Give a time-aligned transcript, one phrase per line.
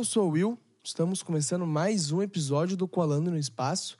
[0.00, 3.98] Eu sou o Will, estamos começando mais um episódio do Coalando no Espaço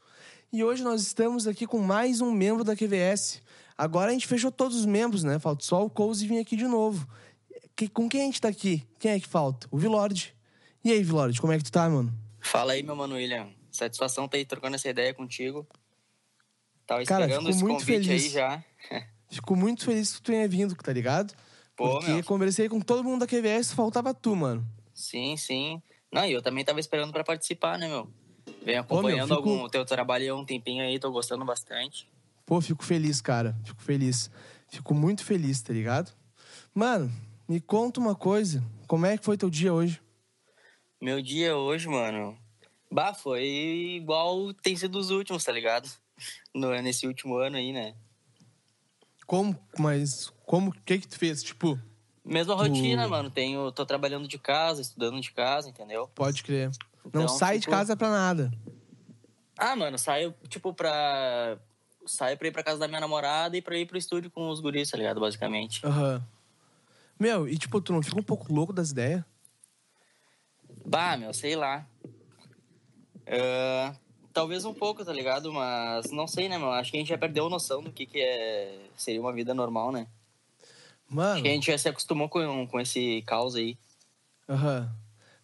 [0.51, 3.43] e hoje nós estamos aqui com mais um membro da QVS.
[3.77, 5.39] Agora a gente fechou todos os membros, né?
[5.39, 7.07] Falta só o Couse vir aqui de novo.
[7.77, 8.83] Que- com quem a gente tá aqui?
[8.99, 9.69] Quem é que falta?
[9.71, 10.35] O Vilord.
[10.83, 12.11] E aí, Vilord, como é que tu tá, mano?
[12.41, 13.51] Fala aí, meu mano William.
[13.71, 15.67] Satisfação tá aí trocando essa ideia contigo.
[16.87, 18.23] Tava Cara, esperando fico esse muito convite feliz.
[18.25, 18.65] aí já.
[19.29, 21.35] Fico muito feliz que tu tenha vindo, tá ligado?
[21.77, 22.25] Pô, Porque meu.
[22.25, 24.67] conversei com todo mundo da QVS, faltava tu, mano.
[24.93, 25.81] Sim, sim.
[26.13, 28.11] Não, e eu também tava esperando pra participar, né, meu?
[28.65, 32.09] Venho Pô, meu, acompanhando fico- algum teu trabalho há um tempinho aí, tô gostando bastante.
[32.45, 33.57] Pô, fico feliz, cara.
[33.65, 34.31] Fico feliz.
[34.69, 36.13] Fico muito feliz, tá ligado?
[36.75, 37.11] Mano,
[37.49, 38.63] me conta uma coisa.
[38.89, 40.01] Como é que foi teu dia hoje?
[41.01, 42.37] Meu dia hoje, mano.
[42.91, 43.45] Bah, foi
[43.97, 45.89] igual tem sido os últimos, tá ligado?
[46.55, 47.95] No, nesse último ano aí, né?
[49.27, 51.43] Como, mas como, o que que tu fez?
[51.43, 51.79] Tipo,
[52.31, 53.29] Mesma Tu- rotina, mano.
[53.29, 56.09] Tenho, tô trabalhando de casa, estudando de casa, entendeu?
[56.15, 56.71] pode crer.
[57.13, 58.53] Não Então, sai de ficou- casa pra nada.
[59.59, 61.59] Ah, mano, saio, tipo, pra.
[62.07, 64.61] Saio pra ir pra casa da minha namorada e pra ir pro estúdio com os
[64.61, 65.21] guris, tá ligado?
[65.21, 65.85] Basicamente.
[65.85, 66.23] Aham.
[67.19, 69.23] Meu, e tipo, tu não fica um pouco louco das ideias?
[70.87, 71.85] Bah, meu, sei lá.
[73.27, 73.95] Ah,
[74.33, 75.53] talvez um pouco, tá ligado?
[75.53, 76.71] Mas não sei, né, meu?
[76.71, 78.79] Acho que a gente já perdeu a noção do que, que é...
[78.97, 80.07] seria uma vida normal, né?
[81.11, 83.77] Acho Mano, que a gente já se acostumou com, com esse caos aí.
[84.49, 84.87] aham.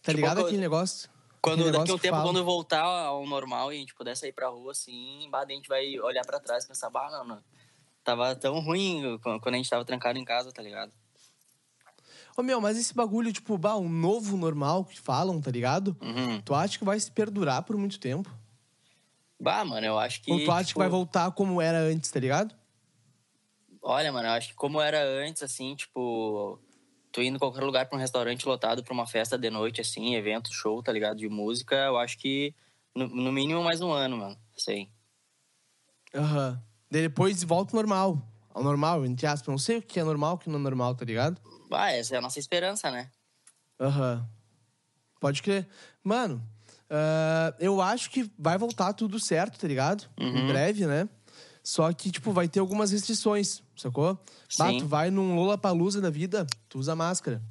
[0.03, 1.11] Tá Tipo, ligado quando- aquele negócio?
[1.42, 2.28] Quando Aquele daqui negócio um que tempo, fala.
[2.28, 5.98] quando voltar ao normal e a gente puder sair pra rua assim, a gente vai
[6.01, 7.42] olhar pra trás e pensar, bah, mano,
[8.05, 10.92] tava tão ruim quando a gente tava trancado em casa, tá ligado?
[12.36, 15.96] Ô, meu, mas esse bagulho, tipo, bah, um novo normal que falam, tá ligado?
[16.01, 16.41] Uhum.
[16.42, 18.30] Tu acha que vai se perdurar por muito tempo?
[19.41, 20.30] Bah, mano, eu acho que.
[20.33, 22.55] Ou tu acha que tipo, vai voltar como era antes, tá ligado?
[23.89, 26.58] Olha, mano, eu acho que como era antes, assim, tipo,
[27.13, 30.17] tu indo em qualquer lugar pra um restaurante lotado pra uma festa de noite, assim,
[30.17, 31.19] evento, show, tá ligado?
[31.19, 32.52] De música, eu acho que
[32.97, 34.36] no, no mínimo mais um ano, mano.
[34.57, 34.91] Sei.
[36.13, 36.61] Aham.
[36.91, 38.20] Daí depois volta ao normal.
[38.52, 39.47] Ao normal, entre aspas.
[39.47, 41.41] Não sei o que é normal, o que não é normal, tá ligado?
[41.70, 43.08] Bah, essa é a nossa esperança, né?
[43.79, 44.29] Aham.
[45.20, 45.68] Pode crer.
[46.03, 46.42] Mano,
[46.91, 50.08] ah, eu acho que vai voltar tudo certo, tá ligado?
[50.18, 50.47] Em Uhum.
[50.48, 51.08] breve, né?
[51.67, 54.15] Só que, tipo, vai ter algumas restrições, sacou?
[54.57, 54.79] Bah, Sim.
[54.79, 57.43] tu vai num Lollapalooza da vida, tu usa máscara.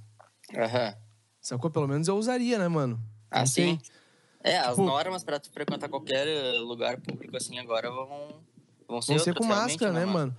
[0.55, 0.95] Aham.
[1.41, 1.69] Sacou?
[1.69, 2.95] Pelo menos eu usaria, né, mano?
[2.95, 3.03] Não
[3.41, 3.71] Ah, sei.
[3.71, 3.79] sim.
[4.41, 8.39] É, as Tipo- normas pra tu frequentar qualquer eh, lugar público, assim, agora vão,
[8.87, 10.33] vão ser Vão ser com máscara, né, mano?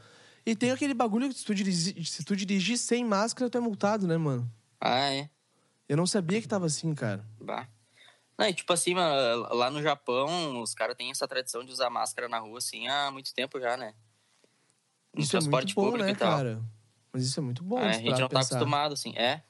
[0.46, 3.60] E tem aquele bagulho que se tu, dirigir, se tu dirigir sem máscara, tu é
[3.60, 4.50] multado, né, mano?
[4.80, 5.28] Ah, é.
[5.86, 7.22] Eu não sabia que tava assim, cara.
[7.38, 7.68] Bah.
[8.38, 11.88] Não, e tipo assim, mano, lá no Japão, os caras têm essa tradição de usar
[11.88, 13.94] máscara na rua, assim, há muito tempo já, né?
[15.14, 16.36] No Isso é muito bom, né, e tal.
[16.36, 16.62] cara?
[17.12, 17.78] Mas isso é muito bom.
[17.78, 18.56] Ah, a gente não tá pensar.
[18.56, 19.14] acostumado, assim.
[19.16, 19.42] É?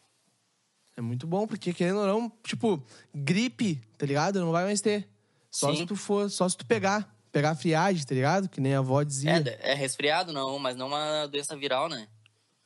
[0.97, 2.83] É muito bom, porque querendo ou não, tipo,
[3.13, 4.41] gripe, tá ligado?
[4.41, 5.09] Não vai mais ter.
[5.51, 5.81] Só Sim.
[5.81, 7.15] se tu for, só se tu pegar.
[7.33, 8.49] Pegar friagem, tá ligado?
[8.49, 9.33] Que nem a avó dizia.
[9.33, 12.09] É, é resfriado, não, mas não uma doença viral, né?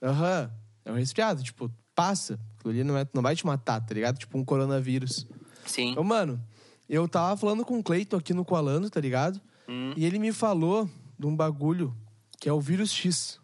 [0.00, 0.52] Aham.
[0.84, 2.38] É um resfriado, tipo, passa.
[2.56, 4.18] Aquilo ali não, é, não vai te matar, tá ligado?
[4.18, 5.26] Tipo um coronavírus.
[5.70, 5.90] Sim.
[5.92, 6.42] Então, mano,
[6.88, 9.40] eu tava falando com o Cleiton aqui no Coalando, tá ligado?
[9.68, 9.92] Hum.
[9.96, 10.88] E ele me falou
[11.18, 11.94] de um bagulho
[12.38, 13.38] que é o vírus X.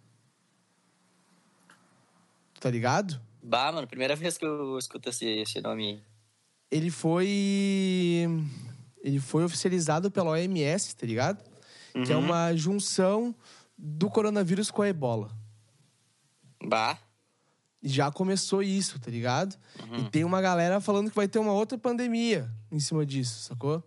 [2.60, 3.20] Tá ligado?
[3.42, 6.02] Bah, mano, primeira vez que eu escuto esse, esse nome aí.
[6.70, 8.26] Ele foi.
[9.02, 11.38] Ele foi oficializado pela OMS, tá ligado?
[12.04, 12.24] Que é Uhum.
[12.24, 13.34] uma junção
[13.78, 15.30] do coronavírus com a ebola.
[16.64, 16.98] Bah.
[17.88, 19.56] Já começou isso, tá ligado?
[19.80, 19.98] Uhum.
[19.98, 23.82] E tem uma galera falando que vai ter uma outra pandemia em cima disso, sacou?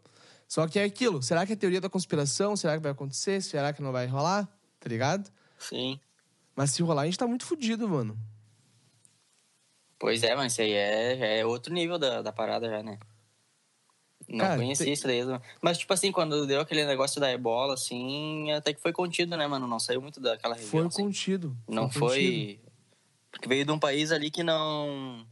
[0.48, 1.22] Só que é aquilo.
[1.22, 2.56] Será que é teoria da conspiração?
[2.56, 3.42] Será que vai acontecer?
[3.42, 4.48] Será que não vai rolar?
[4.80, 5.30] Tá ligado?
[5.58, 6.00] Sim.
[6.56, 8.18] Mas se rolar, a gente tá muito fudido, mano.
[10.00, 12.98] Pois é, mas isso aí é, é outro nível da, da parada já, né?
[14.30, 15.22] Não Cara, conhecia tem- isso daí.
[15.62, 19.48] Mas, tipo assim, quando deu aquele negócio da ebola, assim, até que foi contido, né,
[19.48, 19.68] mano?
[19.68, 20.70] Não saiu muito daquela região.
[20.70, 21.04] Foi assim.
[21.04, 21.58] contido.
[21.68, 22.00] Não foi.
[22.10, 22.60] foi.
[23.32, 25.26] Porque veio de um país ali que não.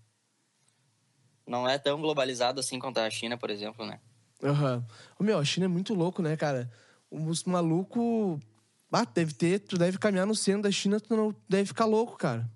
[1.46, 4.00] Não é tão globalizado assim quanto a China, por exemplo, né?
[4.44, 4.86] Aham.
[5.18, 6.72] Ô, Meu, a China é muito louco, né, cara?
[7.10, 8.40] Os malucos
[8.92, 12.18] Ah, deve ter, tu deve caminhar no centro da China, tu não deve ficar louco,
[12.18, 12.50] cara.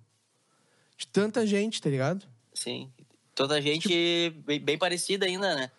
[0.98, 2.28] De tanta gente, tá ligado?
[2.54, 2.92] Sim.
[3.34, 5.72] Toda gente bem, bem parecida ainda, né?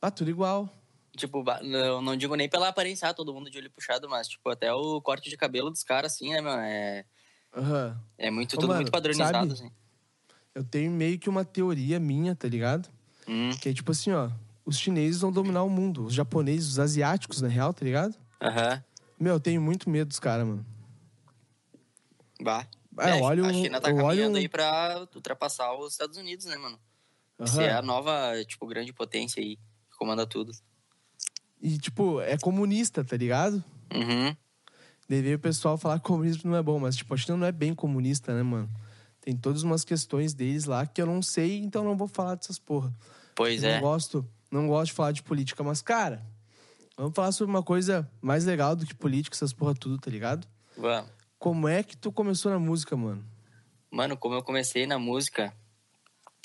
[0.00, 0.68] Ah, tudo igual.
[1.16, 4.48] Tipo, não, não digo nem pela aparência, ah, todo mundo de olho puxado, mas, tipo,
[4.48, 6.52] até o corte de cabelo dos caras, assim, né, meu?
[6.52, 7.04] É,
[7.54, 8.00] Aham.
[8.18, 9.52] é muito, Ô, tudo mano, muito padronizado, sabe?
[9.52, 9.70] assim.
[10.54, 12.88] Eu tenho meio que uma teoria minha, tá ligado?
[13.28, 14.30] Hum, Que é tipo assim, ó.
[14.64, 16.04] Os chineses vão dominar o mundo.
[16.04, 18.14] Os japoneses, os asiáticos, na real, tá ligado?
[18.40, 18.82] Aham.
[19.18, 20.64] Meu, eu tenho muito medo dos caras, mano.
[22.40, 22.66] Bah.
[22.96, 26.56] Ah, eu olho a China tá caminhando um- aí pra ultrapassar os Estados Unidos, né,
[26.56, 26.78] mano?
[27.38, 27.48] Aham.
[27.48, 30.52] Ser é a nova, tipo, grande potência aí, que comanda tudo.
[31.62, 33.62] E, tipo, é comunista, tá ligado?
[33.94, 34.34] Uhum.
[35.18, 37.50] Veio o pessoal falar que comunismo não é bom, mas, tipo, a China não é
[37.50, 38.70] bem comunista, né, mano?
[39.20, 42.60] Tem todas umas questões deles lá que eu não sei, então não vou falar dessas
[42.60, 42.94] porra.
[43.34, 43.74] Pois eu é.
[43.74, 46.24] não gosto, não gosto de falar de política, mas, cara,
[46.96, 50.46] vamos falar sobre uma coisa mais legal do que política, essas porra tudo, tá ligado?
[50.76, 51.10] Vamos.
[51.40, 53.24] Como é que tu começou na música, mano?
[53.90, 55.52] Mano, como eu comecei na música,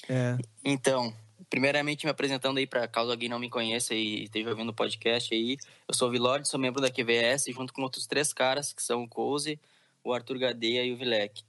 [0.10, 0.38] É.
[0.64, 1.14] Então,
[1.56, 5.34] primeiramente me apresentando aí para caso alguém não me conheça e esteja ouvindo o podcast
[5.34, 5.56] aí,
[5.88, 9.04] eu sou o Vilord, sou membro da QVS, junto com outros três caras, que são
[9.04, 9.58] o Couse,
[10.04, 11.46] o Arthur Gadeia e o Vilek.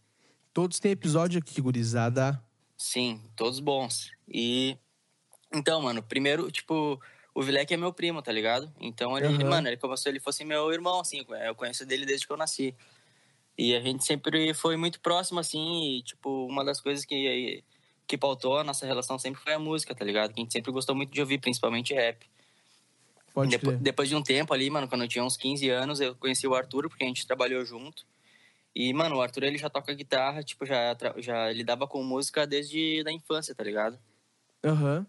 [0.55, 2.41] Todos têm episódio aqui, gurizada.
[2.77, 4.13] Sim, todos bons.
[4.29, 4.79] E
[5.53, 7.01] então, mano, primeiro, tipo,
[7.35, 8.73] o Vilek é meu primo, tá ligado?
[8.79, 9.51] Então ele, Aham.
[9.51, 12.73] mano, ele se ele fosse meu irmão, assim, eu conheço dele desde que eu nasci.
[13.59, 17.65] E a gente sempre foi muito próximo, assim, e, tipo, uma das coisas que,
[18.07, 20.33] que pautou a nossa relação sempre foi a música, tá ligado?
[20.33, 22.25] Que a gente sempre gostou muito de ouvir, principalmente rap.
[23.35, 23.79] Pode Depo- crer.
[23.79, 26.55] depois de um tempo ali, mano, quando eu tinha uns 15 anos, eu conheci o
[26.55, 28.05] Arthur, porque a gente trabalhou junto.
[28.75, 33.03] E, mano, o Arthur, ele já toca guitarra, tipo, já, já lidava com música desde
[33.03, 33.99] da infância, tá ligado?
[34.65, 35.07] Aham.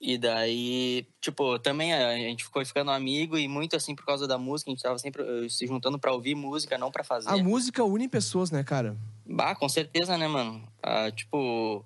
[0.00, 4.36] E daí, tipo, também a gente ficou ficando amigo e muito assim por causa da
[4.36, 7.30] música, a gente tava sempre eh, se juntando pra ouvir música, não pra fazer.
[7.30, 8.96] A música une pessoas, né, cara?
[9.24, 10.66] Bah, com certeza, né, mano?
[10.82, 11.82] Ah, tipo,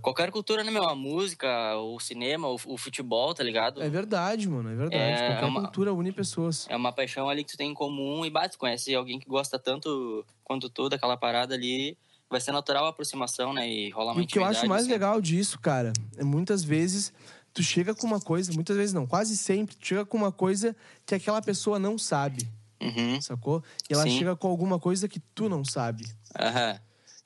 [0.00, 0.84] qualquer cultura, né, meu?
[0.88, 3.82] A música, o cinema, o, o futebol, tá ligado?
[3.82, 5.20] É verdade, mano, é verdade.
[5.22, 6.66] É, Qualquer é uma- cultura une pessoas.
[6.68, 9.58] É uma paixão ali que tu tem em comum e bate, conhece alguém que gosta
[9.58, 11.96] tanto quanto tu daquela parada ali,
[12.30, 13.68] vai ser natural a aproximação, né?
[13.68, 14.92] E rolar uma E o que eu acho mais assim.
[14.92, 17.12] legal disso, cara, é muitas vezes
[17.52, 20.74] tu chega com uma coisa, muitas vezes não, quase sempre, tu chega com uma coisa
[21.04, 22.48] que aquela pessoa não sabe,
[22.80, 23.20] Uhum.
[23.20, 23.62] sacou?
[23.90, 24.16] E ela Sim.
[24.18, 26.04] chega com alguma coisa que tu não sabe.
[26.38, 26.78] Aham.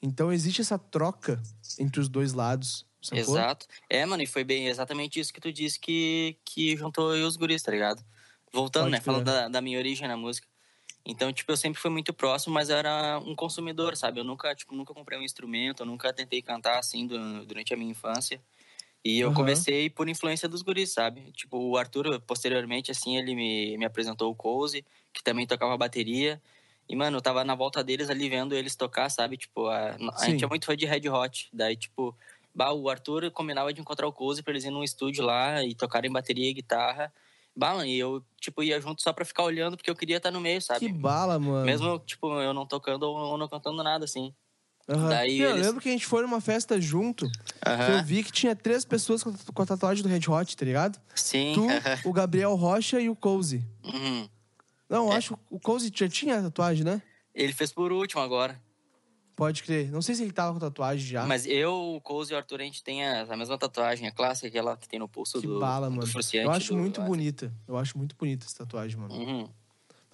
[0.06, 1.42] Então existe essa troca
[1.78, 3.36] entre os dois lados, sacou?
[3.36, 3.66] Exato.
[3.88, 7.24] É, mano, e foi bem exatamente isso que tu disse que, que juntou eu e
[7.24, 8.04] os guris, tá ligado?
[8.52, 9.00] Voltando, Pode né?
[9.00, 10.46] Falando da, da minha origem na música.
[11.06, 14.20] Então, tipo, eu sempre fui muito próximo, mas eu era um consumidor, sabe?
[14.20, 17.76] Eu nunca, tipo, nunca comprei um instrumento, eu nunca tentei cantar, assim, du- durante a
[17.76, 18.42] minha infância.
[19.04, 19.32] E eu Aham.
[19.32, 21.32] comecei por influência dos guris, sabe?
[21.32, 26.42] Tipo, o Arthur, posteriormente, assim, ele me, me apresentou o Cozy, que também tocava bateria.
[26.88, 29.36] E, mano, eu tava na volta deles ali, vendo eles tocar, sabe?
[29.36, 31.48] Tipo, a, a gente é muito fã de Red Hot.
[31.52, 32.16] Daí, tipo,
[32.54, 35.74] bah, o Arthur combinava de encontrar o Cozy pra eles irem num estúdio lá e
[35.74, 37.12] tocarem bateria e guitarra.
[37.56, 40.30] Bah, mano, e eu, tipo, ia junto só pra ficar olhando, porque eu queria estar
[40.30, 40.80] no meio, sabe?
[40.80, 41.64] Que bala, mano.
[41.64, 44.32] Mesmo, tipo, eu não tocando ou não cantando nada, assim.
[44.88, 45.08] Aham.
[45.08, 48.22] daí Meu, Eu eles- lembro que a gente foi numa festa junto, que eu vi
[48.22, 51.00] que tinha três pessoas com com a tatuagem do Red Hot, tá ligado?
[51.12, 51.54] Sim.
[51.54, 53.64] Tu, o Gabriel Rocha e o Cozy.
[53.82, 54.28] Uhum.
[54.88, 55.16] Não, eu É.
[55.16, 57.02] acho que o Cozy já tinha a tatuagem, né?
[57.34, 58.60] Ele fez por último agora.
[59.34, 59.90] Pode crer.
[59.90, 61.26] Não sei se ele tava com tatuagem já.
[61.26, 64.12] Mas eu, o Cozy e o Arthur, a gente tem a, a mesma tatuagem, a
[64.12, 66.10] clássica, aquela que tem no pulso que do, bala, do mano.
[66.32, 67.52] Eu acho do- muito bonita.
[67.68, 69.14] Eu acho muito bonita essa tatuagem, mano.
[69.14, 69.48] Uhum.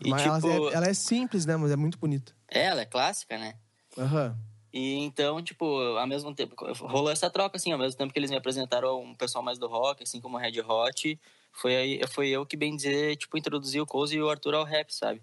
[0.05, 1.57] E, Mas tipo, ela, é, ela é simples, né?
[1.57, 2.35] Mas é muito bonita.
[2.49, 3.55] é, ela é clássica, né?
[3.97, 4.37] Aham.
[4.73, 8.31] E então, tipo, ao mesmo tempo, rolou essa troca, assim, ao mesmo tempo que eles
[8.31, 11.21] me apresentaram um pessoal mais do rock, assim como o Red Hot,
[11.52, 14.64] foi, aí, foi eu que, bem dizer, tipo, introduzi o Cozy e o Arthur ao
[14.64, 15.23] rap, sabe?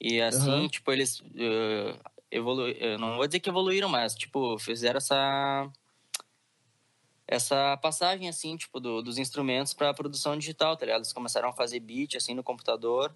[0.00, 0.68] E assim, Aham.
[0.68, 1.98] tipo, eles uh,
[2.30, 5.70] evolu eu não vou dizer que evoluíram, mas, tipo, fizeram essa
[7.26, 11.00] essa passagem, assim, tipo, do- dos instrumentos pra produção digital, tá ligado?
[11.00, 13.14] Eles começaram a fazer beat, assim, no computador,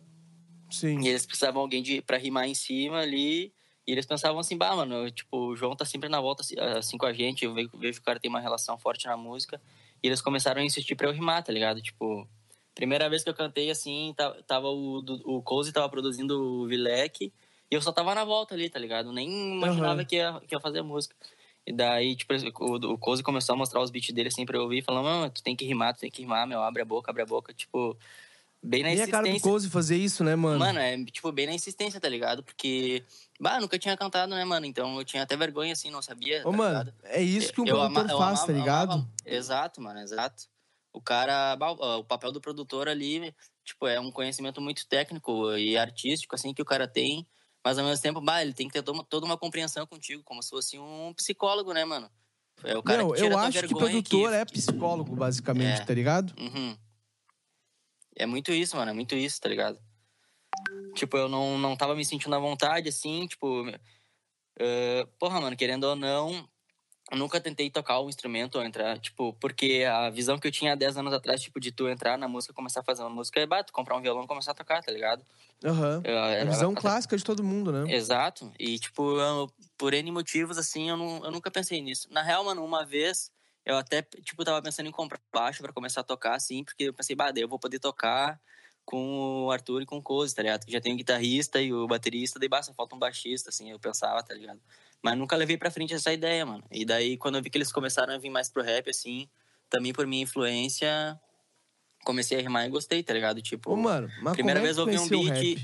[0.70, 1.00] Sim.
[1.00, 3.52] e eles precisavam alguém de, pra rimar em cima ali.
[3.86, 6.98] E eles pensavam assim, bah, mano, tipo, o João tá sempre na volta assim, assim
[6.98, 7.44] com a gente.
[7.44, 9.60] Eu vejo, vejo que o cara tem uma relação forte na música.
[10.02, 11.80] E eles começaram a insistir pra eu rimar, tá ligado?
[11.80, 12.28] Tipo,
[12.78, 17.32] primeira vez que eu cantei assim, ta- tava o, o Cozy tava produzindo o Vilek.
[17.68, 19.12] E eu só tava na volta ali, tá ligado?
[19.12, 20.04] Nem imaginava Aham.
[20.04, 21.14] que, ia, que ia fazer música.
[21.66, 22.32] E daí, tipo,
[22.62, 24.82] o, o Cozy começou a mostrar os beats dele assim pra eu ouvir.
[24.84, 27.22] Falando, mano, tu tem que rimar, tu tem que rimar, meu, abre a boca, abre
[27.22, 27.52] a boca.
[27.52, 27.96] Tipo,
[28.62, 29.50] bem na E a cara do insistência.
[29.50, 30.60] Cozy fazer isso, né, mano?
[30.60, 32.44] Mano, é tipo bem na insistência, tá ligado?
[32.44, 33.02] Porque,
[33.40, 34.64] bah, nunca tinha cantado, né, mano?
[34.66, 36.42] Então eu tinha até vergonha, assim, não sabia.
[36.46, 36.94] Ô, tá mano, ligado?
[37.02, 38.92] é isso que um Eu produtor ama- faz, tá ligado?
[38.92, 40.44] amava- Exato, mano, exato.
[40.98, 41.56] O cara,
[41.96, 43.32] o papel do produtor ali,
[43.64, 47.24] tipo, é um conhecimento muito técnico e artístico, assim, que o cara tem.
[47.64, 50.42] Mas ao mesmo tempo, bah, ele tem que ter to- toda uma compreensão contigo, como
[50.42, 52.10] se fosse um psicólogo, né, mano?
[52.64, 55.84] É o cara Meu, que eu acho que produtor é psicólogo, basicamente, É.
[55.84, 56.34] tá ligado?
[56.36, 56.76] Uhum.
[58.16, 58.90] É muito isso, mano.
[58.90, 59.78] É muito isso, tá ligado?
[60.96, 63.64] Tipo, eu não, não tava me sentindo à vontade, assim, tipo...
[64.58, 66.48] eh, porra, mano, querendo ou não,
[67.10, 69.32] eu nunca tentei tocar um instrumento ou entrar, tipo...
[69.40, 72.28] Porque a visão que eu tinha há 10 anos atrás, tipo, de tu entrar na
[72.28, 74.54] música, começar a fazer uma música, é, bah, tu comprar um violão e começar a
[74.54, 75.24] tocar, tá ligado?
[75.64, 76.02] Aham.
[76.04, 77.92] Eu- É a era- visão clássica de todo mundo, né?
[77.94, 78.52] Exato.
[78.58, 82.08] E, tipo, eu- por N motivos, assim, eu, não, eu nunca pensei nisso.
[82.10, 83.30] Na real, mano, uma vez
[83.64, 86.94] eu até, tipo, tava pensando em comprar baixo pra começar a tocar, assim, porque eu
[86.94, 88.40] pensei, bah, daí eu vou poder tocar
[88.84, 90.64] com o Arthur e com o Cozy, tá ligado?
[90.64, 93.78] Que já tem o guitarrista e o baterista, daí basta, falta um baixista, assim, eu
[93.78, 94.58] pensava, tá ligado?
[95.02, 96.64] Mas nunca levei pra frente essa ideia, mano.
[96.70, 99.28] E daí, quando eu vi que eles começaram a vir mais pro rap, assim,
[99.70, 101.18] também por minha influência,
[102.04, 103.40] comecei a rimar e gostei, tá ligado?
[103.40, 105.58] Tipo, Ô, mano, mas primeira é vez eu ouvi um beat.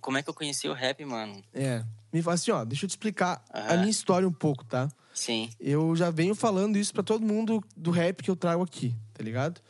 [0.00, 1.42] como é que eu conheci o rap, mano?
[1.52, 1.84] É.
[2.12, 3.76] Me fala assim, ó, deixa eu te explicar a Aham.
[3.78, 4.88] minha história um pouco, tá?
[5.12, 5.50] Sim.
[5.58, 9.22] Eu já venho falando isso pra todo mundo do rap que eu trago aqui, tá
[9.22, 9.60] ligado?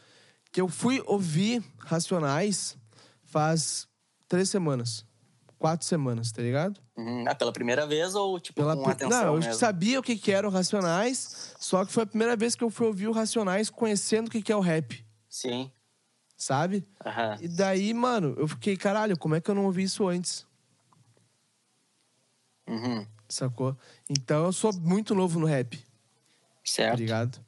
[0.52, 2.76] Que eu fui ouvir Racionais
[3.24, 3.88] faz
[4.28, 5.04] três semanas.
[5.58, 6.80] Quatro semanas, tá ligado?
[6.96, 7.24] Uhum.
[7.26, 9.54] Ah, pela primeira vez ou, tipo, Pela com pri- atenção Não, eu mesmo?
[9.54, 12.86] sabia o que, que eram Racionais, só que foi a primeira vez que eu fui
[12.86, 15.70] ouvir o Racionais conhecendo o que, que é o rap, Sim.
[16.36, 16.86] sabe?
[17.04, 17.38] Aham.
[17.40, 20.46] E daí, mano, eu fiquei, caralho, como é que eu não ouvi isso antes?
[22.68, 23.06] Uhum.
[23.28, 23.76] Sacou?
[24.08, 25.84] Então eu sou muito novo no rap, tá
[26.64, 26.98] Certo.
[26.98, 27.38] ligado?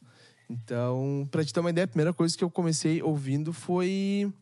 [0.51, 4.33] Então, pra te ter uma ideia, a primeira coisa que eu comecei ouvindo foi.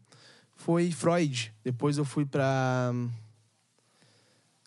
[0.54, 1.52] Foi Freud.
[1.64, 2.92] Depois eu fui pra.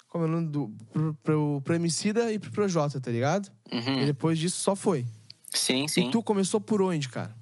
[0.09, 0.69] Como é o nome do.
[0.91, 3.49] Pro, pro, pro Emicida e pro Projota, tá ligado?
[3.71, 4.01] Uhum.
[4.01, 5.05] E depois disso só foi.
[5.53, 6.07] Sim, sim.
[6.07, 7.35] E tu começou por onde, cara?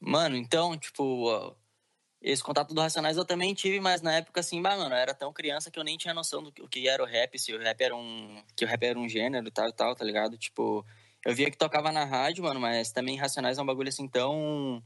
[0.00, 1.54] Mano, então, tipo,
[2.22, 5.12] esse contato do Racionais eu também tive, mas na época, assim, bah, mano, eu era
[5.12, 7.80] tão criança que eu nem tinha noção do que, era o rap, se o rap
[7.80, 8.42] era um.
[8.56, 10.38] que o rap era um gênero e tal e tal, tá ligado?
[10.38, 10.86] Tipo,
[11.24, 14.82] eu via que tocava na rádio, mano, mas também Racionais é um bagulho assim tão.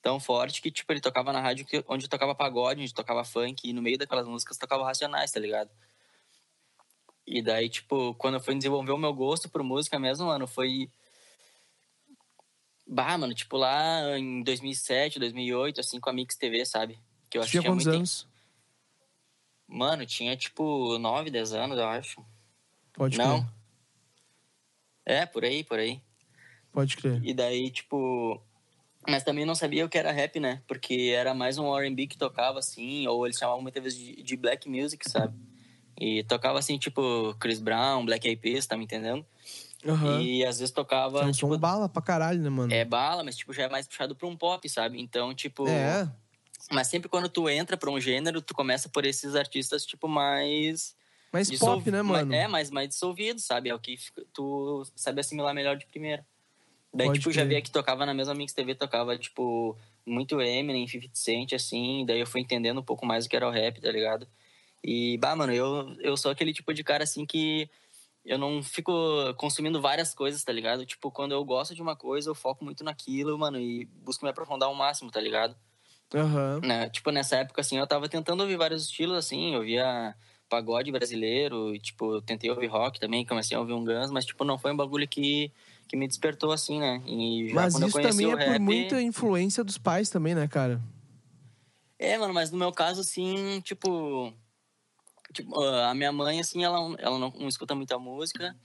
[0.00, 3.68] tão forte que, tipo, ele tocava na rádio que, onde tocava pagode, onde tocava funk,
[3.68, 5.70] e no meio daquelas músicas tocava Racionais, tá ligado?
[7.26, 10.90] E daí, tipo, quando eu fui desenvolver o meu gosto por música mesmo, mano, foi.
[12.86, 16.98] Bah, mano, tipo lá em 2007, 2008, assim, com a Mix TV, sabe?
[17.30, 17.96] Que eu tinha quantos muito.
[17.96, 18.28] anos?
[19.66, 22.24] Mano, tinha tipo 9, 10 anos, eu acho.
[22.92, 23.42] Pode Não.
[23.42, 23.54] crer.
[25.06, 26.00] É, por aí, por aí.
[26.70, 27.24] Pode crer.
[27.24, 28.40] E daí, tipo.
[29.06, 30.62] Mas também não sabia o que era rap, né?
[30.66, 34.36] Porque era mais um RB que tocava assim, ou eles chamavam muitas vezes de, de
[34.36, 35.36] black music, sabe?
[36.00, 39.24] E tocava assim, tipo Chris Brown, Black Eyed Peas, tá me entendendo?
[39.86, 40.20] Aham.
[40.20, 41.20] E às vezes tocava.
[41.22, 42.72] É um tipo, som bala pra caralho, né, mano?
[42.72, 45.00] é bala, mas tipo, já é mais puxado pra um pop, sabe?
[45.00, 45.68] Então, tipo.
[45.68, 46.08] É.
[46.72, 50.96] Mas sempre quando tu entra pra um gênero, tu começa por esses artistas, tipo, mais.
[51.30, 52.34] Mas dissol- pop, né, mais- mano?
[52.34, 53.68] É, mais, mais dissolvido, sabe?
[53.68, 53.96] É o que
[54.32, 56.24] tu sabe assimilar melhor de primeira.
[56.92, 57.48] Daí, Pode tipo, já crer.
[57.48, 62.06] via que tocava na mesma Mix TV, tocava, tipo, muito Eminem, 50 Cent, assim.
[62.06, 64.26] Daí eu fui entendendo um pouco mais o que era o rap, tá ligado?
[64.84, 67.70] E, bah, mano, eu, eu sou aquele tipo de cara, assim, que
[68.22, 68.92] eu não fico
[69.38, 70.84] consumindo várias coisas, tá ligado?
[70.84, 74.30] Tipo, quando eu gosto de uma coisa, eu foco muito naquilo, mano, e busco me
[74.30, 75.56] aprofundar ao máximo, tá ligado?
[76.14, 76.60] Aham.
[76.62, 76.90] né?
[76.90, 80.14] Tipo, nessa época, assim, eu tava tentando ouvir vários estilos, assim, eu via
[80.50, 84.26] pagode brasileiro, e, tipo, eu tentei ouvir rock também, comecei a ouvir um Guns, mas,
[84.26, 85.50] tipo, não foi um bagulho que,
[85.88, 87.02] que me despertou, assim, né?
[87.06, 88.60] E já Mas quando eu isso conheci também é por rap...
[88.60, 90.80] muita influência dos pais também, né, cara?
[91.98, 94.32] É, mano, mas no meu caso, assim, tipo...
[95.34, 98.56] tipo ah, a minha mãe, assim, ela, ela não, não escuta muita música,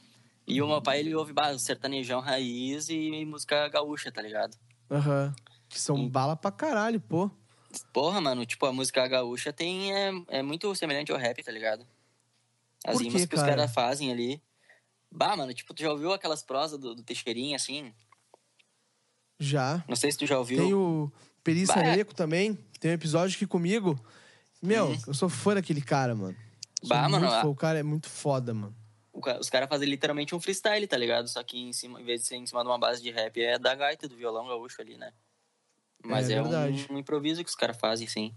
[0.47, 4.57] e o meu pai, ele ouve bah, sertanejão raiz e música gaúcha, tá ligado?
[4.89, 5.35] Aham.
[5.67, 6.09] Que são Sim.
[6.09, 7.29] bala pra caralho, pô.
[7.93, 11.85] Porra, mano, tipo, a música gaúcha tem, é, é muito semelhante ao rap, tá ligado?
[12.83, 13.55] As Por rimas quê, que os cara?
[13.55, 14.41] caras fazem ali.
[15.11, 17.93] Bah, mano, tipo, tu já ouviu aquelas prosas do, do Teixeirinha, assim?
[19.39, 19.83] Já.
[19.87, 20.57] Não sei se tu já ouviu.
[20.57, 21.11] Tem o
[21.43, 21.73] Peri Bah.
[21.73, 22.55] Saneco também.
[22.79, 23.99] Tem um episódio aqui comigo.
[24.61, 26.35] Meu, eu sou fã daquele cara, mano.
[26.83, 26.89] Uhum.
[26.89, 27.49] Bah, mano.
[27.49, 28.75] O cara é muito foda, mano.
[29.39, 31.27] Os caras fazem literalmente um freestyle, tá ligado?
[31.27, 33.41] Só que em, cima, em vez de ser em cima de uma base de rap,
[33.41, 35.11] é da gaita, do violão gaúcho ali, né?
[36.05, 38.33] Mas É é, um, um improviso que os caras fazem, sim.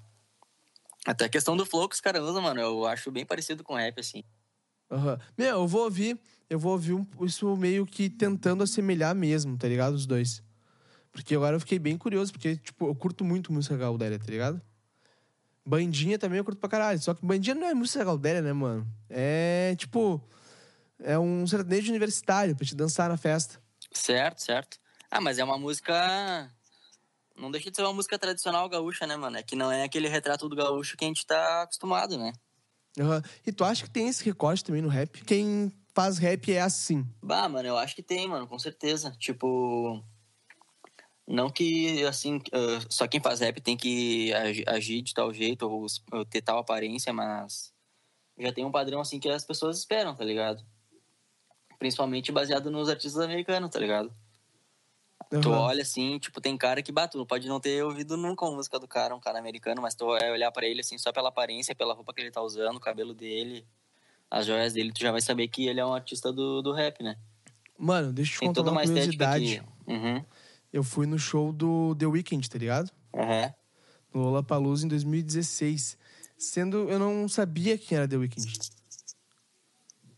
[1.07, 3.75] Até a questão do flow que os caras usam, mano, eu acho bem parecido com
[3.75, 4.25] rap, assim.
[4.91, 5.19] Aham.
[5.37, 6.19] Meu, eu vou ouvir.
[6.49, 9.95] Eu vou ouvir um- isso meio que tentando assemelhar mesmo, tá ligado?
[9.95, 10.43] Os dois.
[11.11, 14.61] Porque agora eu fiquei bem curioso, porque, tipo, eu curto muito música gaudéria, tá ligado?
[15.65, 17.01] Bandinha também eu curto pra caralho.
[17.01, 18.87] Só que bandinha não é música gaudéria, né, mano?
[19.09, 20.21] É, tipo...
[21.05, 23.61] É um sertanejo universitário pra te dançar na festa.
[23.93, 24.79] Certo, certo.
[25.11, 26.49] Ah, mas é uma música.
[27.37, 29.37] não deixa de ser uma música tradicional gaúcha, né, mano?
[29.37, 32.33] É que não é aquele retrato do gaúcho que a gente tá acostumado, né?
[32.99, 33.23] Aham.
[33.47, 35.25] E tu acha que tem esse recorte também no rap?
[35.25, 37.07] Quem faz rap é assim.
[37.23, 39.11] Bah, mano, eu acho que tem, mano, com certeza.
[39.19, 40.03] Tipo.
[41.33, 45.63] Não que, assim, ah, só quem faz rap tem que agi- agir de tal jeito
[45.67, 45.87] ou,
[46.27, 47.73] ter tal aparência, mas
[48.39, 50.63] já tem um padrão, assim, que as pessoas esperam, tá ligado?
[51.79, 54.13] Principalmente baseado nos artistas americanos, tá ligado?
[55.31, 55.59] Tu Aham.
[55.59, 58.79] olha assim, tipo, tem cara que bate, tu pode não ter ouvido nunca uma música
[58.79, 61.75] do cara, um cara americano, mas tu vai olhar pra ele assim, só pela aparência,
[61.75, 63.67] pela roupa que ele tá usando, o cabelo dele,
[64.31, 67.03] as joias dele, tu já vai saber que ele é um artista do, do rap,
[67.03, 67.17] né?
[67.79, 69.63] Mano, deixa eu te Tem contar toda uma uma curiosidade.
[69.87, 69.91] que.
[69.91, 70.23] Uhum.
[70.73, 72.91] Eu fui no show do The Weeknd, tá ligado?
[73.13, 73.53] Uhum.
[74.15, 75.99] No Lollapalooza em 2016.
[76.39, 78.71] Sendo, eu não sabia quem era The Weeknd.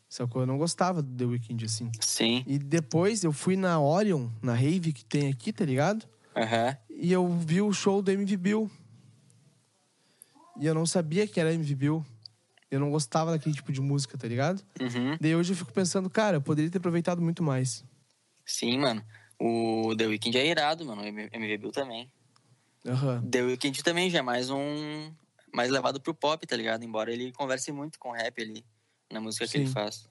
[0.08, 0.42] Sacou?
[0.42, 1.90] Eu não gostava do The Weeknd, assim.
[2.00, 2.44] Sim.
[2.46, 6.06] E depois eu fui na Orion, na rave que tem aqui, tá ligado?
[6.36, 6.76] Uhum.
[6.88, 8.70] E eu vi o show do MV Bill.
[10.60, 12.06] E eu não sabia que era MV Bill.
[12.70, 14.62] Eu não gostava daquele tipo de música, tá ligado?
[14.80, 15.16] Uhum.
[15.20, 17.84] Daí hoje eu fico pensando, cara, eu poderia ter aproveitado muito mais.
[18.46, 19.04] Sim, mano.
[19.40, 21.02] O The Weeknd é irado, mano.
[21.02, 22.10] O MV Bill também.
[22.86, 23.26] Aham.
[23.30, 25.12] The Weeknd também já é mais um.
[25.52, 26.84] Mais levado pro pop, tá ligado?
[26.84, 28.64] Embora ele converse muito com rap ali
[29.10, 29.72] na música que ele Sim.
[29.72, 30.08] faz.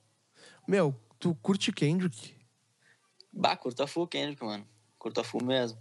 [0.68, 2.36] Meu, tu curte Kendrick?
[3.32, 4.66] Bah, curto a full Kendrick, mano.
[4.98, 5.78] Curto a full mesmo.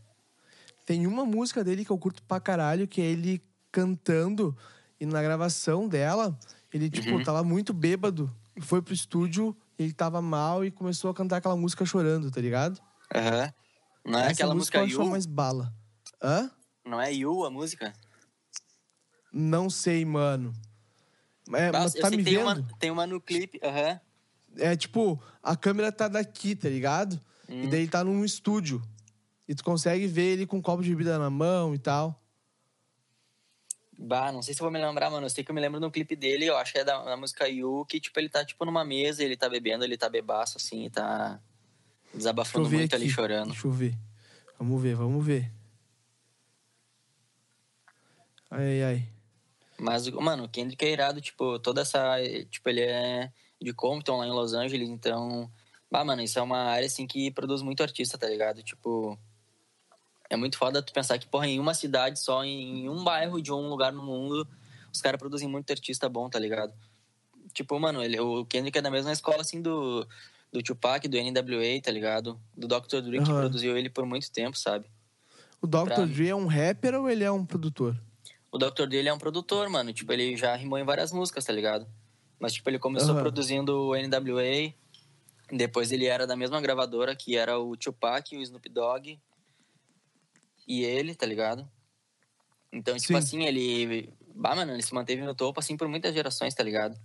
[0.84, 4.56] Tem uma música dele que eu curto pra caralho, que é ele cantando
[5.00, 6.36] e na gravação dela,
[6.72, 7.22] ele, tipo, Uhum.
[7.22, 8.34] tava muito bêbado.
[8.60, 12.80] Foi pro estúdio, ele tava mal e começou a cantar aquela música chorando, tá ligado?
[13.14, 13.52] Aham.
[14.04, 15.10] Não é Essa aquela música eu acho You?
[15.10, 15.72] mais bala.
[16.22, 16.50] Hã?
[16.84, 17.92] Não é You a música?
[19.32, 20.52] Não sei, mano.
[21.54, 22.42] É, mas eu tá me tem vendo?
[22.42, 23.60] uma, tem uma no clipe.
[23.62, 24.00] Aham.
[24.56, 27.20] É tipo, a câmera tá daqui, tá ligado?
[27.48, 27.64] Hum.
[27.64, 28.82] E daí tá num estúdio.
[29.48, 32.18] E tu consegue ver ele com um copo de bebida na mão e tal.
[33.98, 35.26] Bah, não sei se eu vou me lembrar, mano.
[35.26, 37.16] Eu sei que eu me lembro no clipe dele, eu acho que é da, da
[37.16, 40.56] música You, que, tipo, ele tá, tipo, numa mesa, ele tá bebendo, ele tá bebaço,
[40.56, 41.51] assim, tá eu
[42.14, 43.04] desabafando muito aqui.
[43.04, 43.50] ali, chorando.
[43.50, 43.98] Deixa eu ver.
[44.58, 45.50] Vamos ver, vamos ver.
[48.50, 49.08] Ai, ai.
[49.78, 52.16] Mas, mano, o Kendrick é irado, tipo, toda essa...
[52.50, 55.50] Tipo, ele é de Compton, lá em Los Angeles, então...
[55.90, 58.62] Bah, mano, isso é uma área, assim, que produz muito artista, tá ligado?
[58.62, 59.18] Tipo...
[60.30, 63.52] É muito foda tu pensar que, porra, em uma cidade só, em um bairro de
[63.52, 64.48] um lugar no mundo,
[64.90, 66.72] os caras produzem muito artista bom, tá ligado?
[67.52, 70.06] Tipo, mano, ele, o Kendrick é da mesma escola, assim, do,
[70.52, 72.38] do Tupac, do NWA, tá ligado?
[72.54, 73.00] Do Dr.
[73.00, 73.40] Dre, que Aham.
[73.40, 74.86] produziu ele por muito tempo, sabe?
[75.60, 75.84] O Dr.
[75.84, 77.96] Pra- Dre é um rapper ou ele é um produtor?
[78.50, 78.86] O Dr.
[78.86, 79.92] Dre ele é um produtor, mano.
[79.94, 81.86] Tipo, ele já rimou em várias músicas, tá ligado?
[82.38, 83.20] Mas, tipo, ele começou Aham.
[83.20, 84.74] produzindo o NWA.
[85.50, 89.18] Depois ele era da mesma gravadora, que era o Tupac, o Snoop Dogg.
[90.68, 91.68] E ele, tá ligado?
[92.72, 93.18] Então, tipo Sim.
[93.18, 94.12] assim, ele...
[94.34, 96.98] Bah, mano, ele se manteve no topo, assim, por muitas gerações, tá ligado?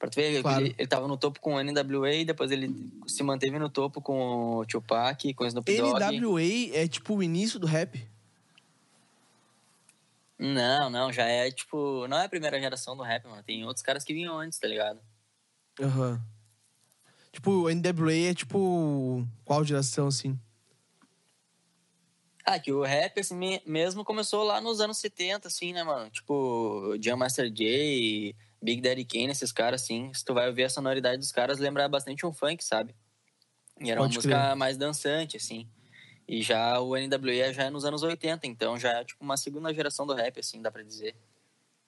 [0.00, 0.64] Pra tu ver, Claro.
[0.64, 2.74] ele, ele tava no topo com o NWA, e depois ele
[3.06, 6.18] se manteve no topo com o Tupac, com o Snoop Dogg.
[6.18, 6.42] NWA
[6.74, 8.08] é tipo o início do rap.
[10.38, 12.06] Não, não, já é, tipo...
[12.08, 13.42] Não é a primeira geração do rap, mano.
[13.42, 15.00] Tem outros caras que vinham antes, tá ligado?
[15.78, 16.20] Aham.
[17.30, 19.24] Tipo, o NWA é tipo.
[19.44, 20.36] Qual geração, assim?
[22.44, 26.10] Ah, que o rap, assim, me- mesmo começou lá nos anos 70, assim, né, mano?
[26.10, 30.12] Tipo, Jam Master Jay, Big Daddy Kane, esses caras, assim.
[30.14, 32.94] Se tu vai ouvir a sonoridade dos caras, lembra bastante um funk, sabe?
[33.80, 34.56] E era Pode uma música crer.
[34.56, 35.68] mais dançante, assim.
[36.28, 39.72] E já o NWA já é nos anos 80, então já é, tipo, uma segunda
[39.74, 41.16] geração do rap, assim, dá pra dizer.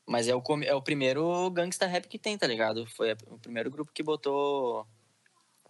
[0.08, 2.86] Mas é o, é o primeiro gangsta rap que tem, tá ligado?
[2.86, 4.86] Foi o primeiro grupo que botou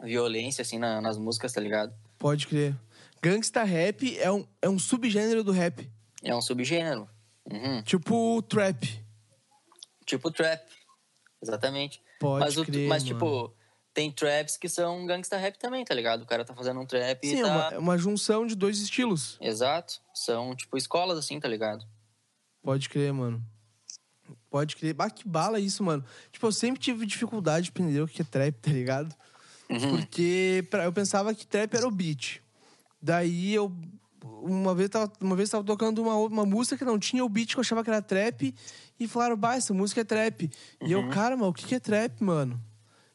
[0.00, 1.94] violência, assim, na- nas músicas, tá ligado?
[2.18, 2.74] Pode crer.
[3.20, 5.90] Gangsta rap é um, é um subgênero do rap.
[6.22, 7.08] É um subgênero.
[7.50, 7.82] Uhum.
[7.82, 8.84] Tipo trap.
[10.06, 10.62] Tipo trap.
[11.42, 12.00] Exatamente.
[12.20, 12.88] Pode mas, o- crer.
[12.88, 13.14] mas mano.
[13.14, 13.55] tipo,
[13.92, 16.22] tem traps que são gangsta rap também, tá ligado?
[16.22, 17.48] O cara tá fazendo um trap Sim, e é tá...
[17.50, 19.37] uma, é uma junção de dois estilos.
[19.40, 20.00] Exato.
[20.14, 21.85] São, tipo, escolas assim, tá ligado?
[22.62, 23.42] Pode crer, mano.
[24.48, 24.94] Pode crer.
[24.94, 26.05] Bah, que bala isso, mano.
[26.31, 29.14] Tipo, eu sempre tive dificuldade de entender o que é trap, tá ligado?
[29.68, 29.96] Uhum.
[29.96, 32.40] Porque pra- eu pensava que trap era o beat.
[33.00, 33.72] Daí eu.
[34.24, 37.50] Uma vez tava, uma vez tava tocando uma, uma música que não tinha o beat,
[37.50, 38.54] que eu achava que era trap.
[38.98, 40.42] E falaram, bah, essa música é trap.
[40.80, 40.90] E Uhum.
[40.90, 42.54] eu, cara, mano, o que que é trap, mano?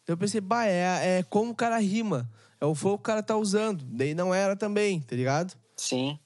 [0.05, 2.29] Daí eu pensei, bah, é, é como o cara rima.
[2.59, 3.85] É o flow que o cara tá usando.
[3.85, 5.53] Daí não era também, tá ligado?
[5.77, 6.19] Sim.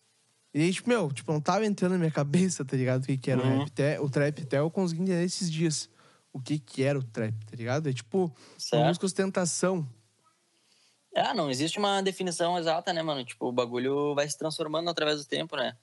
[0.53, 3.03] E aí, tipo, meu, tipo, não tava entrando na minha cabeça, tá ligado?
[3.03, 3.59] O que, que era o Uhum.
[3.59, 3.67] rap.
[3.67, 5.89] Até, o trap, até eu consegui entender esses dias.
[6.33, 7.89] O que que era o trap, tá ligado?
[7.89, 8.87] É tipo, uma Certo.
[8.87, 9.87] música ostentação.
[11.15, 13.23] Ah, não existe uma definição exata, né, mano?
[13.25, 15.77] Tipo, o bagulho vai se transformando através do tempo, né?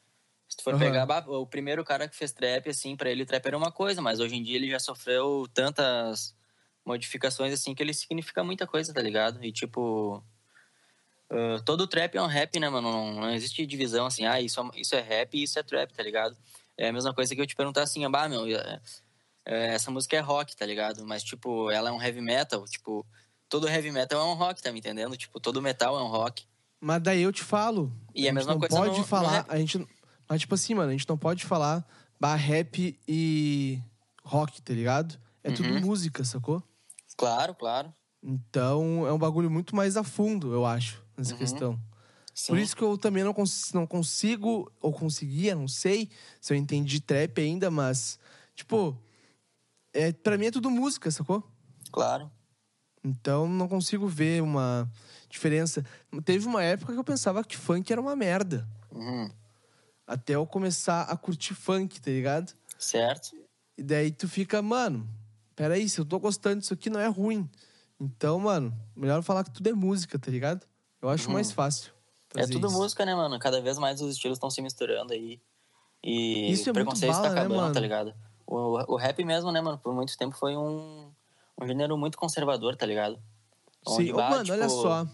[0.48, 0.78] Se tu for Aham.
[0.78, 4.20] pegar o primeiro cara que fez trap, assim, pra ele trap era uma coisa, mas
[4.20, 6.34] hoje em dia ele já sofreu tantas
[6.84, 9.44] modificações, assim, que ele significa muita coisa, tá ligado?
[9.44, 10.24] E tipo.
[11.30, 12.90] ah, todo trap é um rap, né, mano?
[12.90, 15.92] Não, não existe divisão assim, ah, isso é, isso é rap e isso é trap,
[15.92, 16.36] tá ligado?
[16.76, 18.46] É a mesma coisa que eu te perguntar assim, ah, meu,
[19.46, 21.04] é, essa música é rock, tá ligado?
[21.06, 23.06] Mas, tipo, ela é um heavy metal, tipo,
[23.48, 25.16] todo heavy metal é um rock, tá me entendendo?
[25.16, 26.44] Tipo, todo metal é um rock.
[26.80, 27.92] Mas daí eu te falo.
[28.14, 29.32] E a gente mesma não coisa pode no- no falar.
[29.32, 29.46] rap.
[29.50, 29.87] a gente,
[30.28, 31.87] mas, tipo assim, mano, a gente não pode falar
[32.20, 33.80] bah, rap e
[34.24, 35.18] rock, tá ligado?
[35.42, 35.80] É tudo Uhum.
[35.80, 36.62] música, sacou?
[37.16, 37.92] Claro, claro.
[38.22, 41.38] Então é um bagulho muito mais a fundo, eu acho, nessa Uhum.
[41.38, 41.80] questão.
[42.34, 42.52] Sim.
[42.52, 46.08] Por isso que eu também não, cons não consigo, ou conseguia, não sei
[46.40, 48.18] se eu entendi trap ainda, mas,
[48.54, 48.96] tipo,
[49.92, 51.42] é, pra mim é tudo música, sacou?
[51.90, 52.30] Claro.
[53.09, 54.88] Então não consigo ver uma
[55.31, 55.85] diferença.
[56.25, 58.68] Teve uma época que eu pensava que funk era uma merda.
[58.92, 59.31] Uhum.
[60.07, 62.53] Até eu começar a curtir funk, tá ligado?
[62.79, 63.31] Certo?
[63.77, 65.09] E daí tu fica, mano,
[65.57, 67.49] peraí, se eu tô gostando disso aqui não é ruim.
[68.01, 70.66] Então, mano, melhor falar que tudo é música, tá ligado?
[71.01, 71.35] Eu acho Uhum.
[71.35, 71.92] mais fácil.
[72.37, 72.77] É tudo isso.
[72.77, 73.38] música, né, mano?
[73.38, 75.40] Cada vez mais os estilos estão se misturando aí.
[76.03, 77.75] E Isso é o muito preconceito bala, tá né, acabando, mano?
[77.75, 78.14] tá ligado?
[78.47, 79.79] O, o rap mesmo, né, mano?
[79.79, 81.11] Por muito tempo foi um,
[81.61, 83.16] um gênero muito conservador, tá ligado?
[83.87, 85.07] Sim, Onde, Ô, bah, mano, olha tipo, só.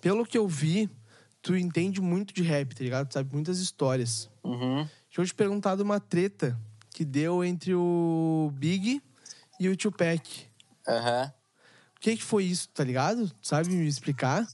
[0.00, 0.88] Pelo que eu vi,
[1.42, 3.08] tu entende muito de rap, tá ligado?
[3.08, 4.30] Tu sabe muitas histórias.
[4.42, 4.88] Uhum.
[5.08, 6.58] Deixa eu te perguntar de uma treta
[6.90, 9.02] que deu entre o Big
[9.58, 10.46] e o Tupac.
[10.86, 11.32] Aham.
[11.96, 13.28] O que que foi isso, tá ligado?
[13.40, 14.46] Tu sabe me explicar?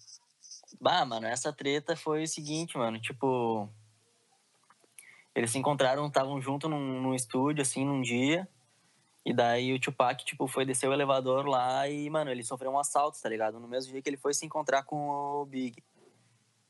[0.81, 2.99] Bah, mano, essa treta foi o seguinte, mano.
[3.01, 3.69] Tipo.
[5.35, 8.49] Eles se encontraram, estavam juntos num, num estúdio, assim, num dia.
[9.25, 12.79] E daí o Tupac, tipo, foi descer o elevador lá e, mano, ele sofreu um
[12.79, 13.61] assalto, tá ligado?
[13.61, 15.83] No mesmo dia que ele foi se encontrar com o Big.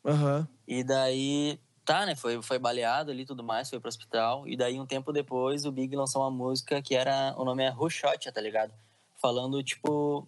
[0.05, 0.49] Aham.
[0.67, 2.17] E daí, tá, né?
[2.17, 4.49] Foi, foi baleado ali e tudo mais, foi pro hospital.
[4.49, 7.35] E daí, um tempo depois, o Big lançou uma música que era.
[7.37, 8.73] O nome é Who Shot, Ya, tá ligado?
[9.21, 10.27] Falando, tipo.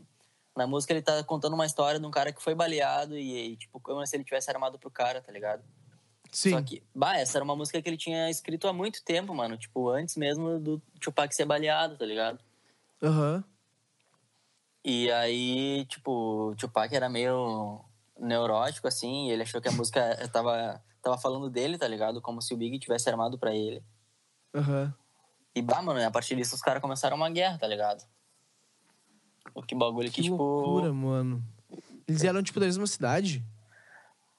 [0.54, 3.56] Na música ele tá contando uma história de um cara que foi baleado e, e,
[3.56, 5.64] tipo, como se ele tivesse armado pro cara, tá ligado?
[6.32, 6.52] Sim.
[6.52, 9.58] Só que, bah, essa era uma música que ele tinha escrito há muito tempo, mano.
[9.58, 12.38] Tipo, antes mesmo do Tupac ser baleado, tá ligado?
[13.02, 13.44] Aham.
[14.82, 17.84] E aí, tipo, o Tupac era meio
[18.18, 22.20] neurótico, assim, e ele achou que a música tava, tava falando dele, tá ligado?
[22.20, 23.82] Como se o Big tivesse armado pra ele.
[24.54, 24.92] Aham.
[25.54, 28.04] E, bah, mano, a partir disso os caras começaram uma guerra, tá ligado?
[29.54, 30.36] O que bagulho que, Que tipo...
[30.36, 31.44] loucura, mano.
[32.08, 33.44] Eles eram, tipo, da mesma cidade?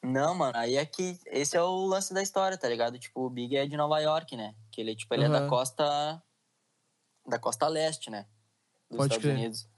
[0.03, 2.99] Não, mano, aí é que esse é o lance da história, tá ligado?
[2.99, 4.53] Tipo, o Big é de Nova York, né?
[4.69, 5.41] Que ele, tipo, ele é Aham.
[5.41, 6.21] da costa...
[7.25, 8.25] Da costa leste, né?
[8.89, 9.35] Dos Pode Estados crer.
[9.37, 9.69] Unidos.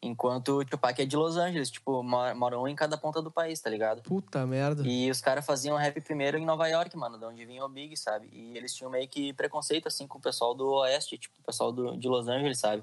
[0.00, 3.32] Enquanto o Tupac é de Los Angeles, tipo, mo- moram um em cada ponta do
[3.32, 4.02] país, tá ligado?
[4.02, 4.86] Puta merda.
[4.86, 7.96] E os caras faziam rap primeiro em Nova York, mano, de onde vinha o Big,
[7.96, 8.28] sabe?
[8.30, 11.72] E eles tinham meio que preconceito, assim, com o pessoal do Oeste, tipo, o pessoal
[11.72, 12.82] do, de Los Angeles, sabe?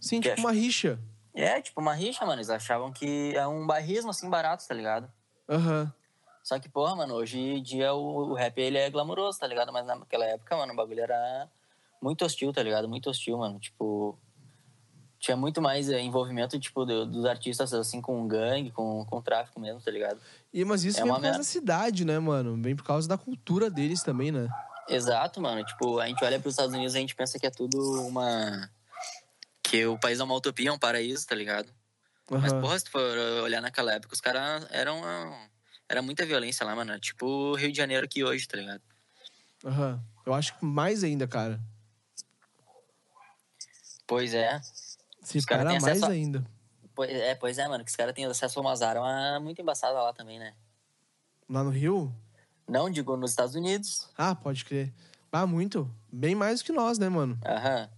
[0.00, 1.00] Sim, que tipo uma rixa.
[1.34, 2.38] É, tipo, uma rixa, mano.
[2.38, 5.10] Eles achavam que é um bairrismo, assim, barato, tá ligado?
[5.52, 5.92] Aham.
[6.42, 9.72] Só que, porra, mano, hoje em dia o, o rap, ele é glamouroso, tá ligado?
[9.72, 11.48] Mas naquela época, mano, o bagulho era
[12.00, 12.88] muito hostil, tá ligado?
[12.88, 13.60] Muito hostil, mano.
[13.60, 14.18] Tipo,
[15.20, 19.60] tinha muito mais é, envolvimento, tipo, do- dos artistas, assim, com gangue, com, com tráfico
[19.60, 20.20] mesmo, tá ligado?
[20.52, 22.60] E, mas isso É vem uma por causa da cidade, né, mano?
[22.60, 24.48] Vem por causa da cultura deles também, né?
[24.88, 25.64] Exato, mano.
[25.64, 28.68] Tipo, a gente olha pros Estados Unidos e a gente pensa que é tudo uma...
[29.62, 31.68] Que o país é uma utopia, é um paraíso, tá ligado?
[32.30, 32.60] Mas, Aham.
[32.60, 33.02] porra, se tu for
[33.42, 35.00] olhar naquela época, os caras eram...
[35.88, 36.98] Era muita violência lá, mano.
[36.98, 38.80] Tipo Rio de Janeiro aqui hoje, tá ligado?
[39.64, 40.02] Aham.
[40.24, 41.60] Eu acho que mais ainda, cara.
[44.06, 44.60] Pois é.
[45.22, 46.44] Se Os caras para têm mais a- ainda.
[46.94, 47.84] Pois é, pois é, mano.
[47.84, 50.54] Que os caras têm acesso a umas armas muito embaçadas lá também, né?
[51.48, 52.14] Lá no Rio?
[52.68, 54.08] Não, digo, nos Estados Unidos.
[54.16, 54.92] Ah, pode crer.
[55.30, 55.90] Ah, muito.
[56.10, 57.38] Bem mais que nós, né, mano?
[57.44, 57.90] Aham.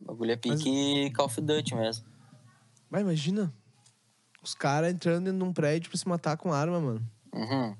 [0.00, 2.11] O bagulho é pique Call of Duty mesmo.
[2.92, 3.50] Mas imagina.
[4.42, 7.10] Os caras entrando dentro de um prédio pra se matar com arma, mano.
[7.32, 7.74] Uhum.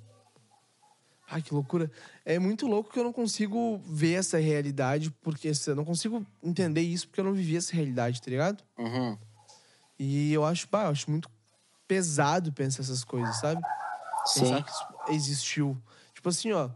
[1.29, 1.91] Ai, que loucura.
[2.25, 6.25] É muito louco que eu não consigo ver essa realidade, porque assim, eu não consigo
[6.43, 8.65] entender isso porque eu não vivi essa realidade, tá ligado?
[8.79, 9.19] Uhum.
[9.99, 11.29] E eu acho, pá, eu acho muito
[11.87, 13.61] pesado pensar essas coisas, sabe?
[14.25, 14.41] Sim.
[14.41, 15.83] Pensar que isso existiu.
[16.15, 16.71] Tipo assim, ó,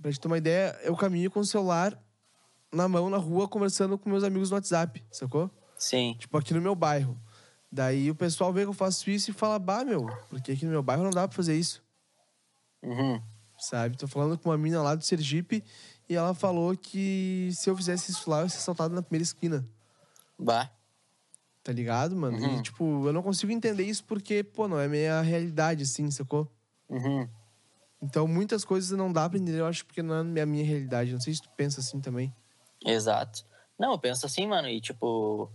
[0.00, 1.96] pra gente ter uma ideia, eu caminho com o celular
[2.72, 5.50] na mão na rua conversando com meus amigos no WhatsApp, sacou?
[5.78, 6.16] Sim.
[6.18, 7.20] Tipo, aqui no meu bairro.
[7.76, 10.70] Daí o pessoal vê que eu faço isso e fala, bah, meu, porque aqui no
[10.70, 11.84] meu bairro não dá pra fazer isso,
[12.82, 13.20] Uhum.
[13.58, 13.98] sabe?
[13.98, 15.62] Tô falando com uma mina lá do Sergipe
[16.08, 19.24] e ela falou que se eu fizesse isso lá, eu ia ser assaltado na primeira
[19.24, 19.68] esquina.
[20.38, 20.70] Bah.
[21.62, 22.38] Tá ligado, mano?
[22.38, 22.58] Uhum.
[22.58, 26.50] E, tipo, eu não consigo entender isso porque, pô, não é minha realidade, assim, sacou?
[26.88, 27.28] Uhum.
[28.00, 31.12] Então, muitas coisas não dá pra entender, eu acho, porque não é a minha realidade.
[31.12, 32.34] Não sei se tu pensa assim também.
[32.82, 33.44] Exato.
[33.78, 35.50] Não, eu penso assim, mano, e tipo,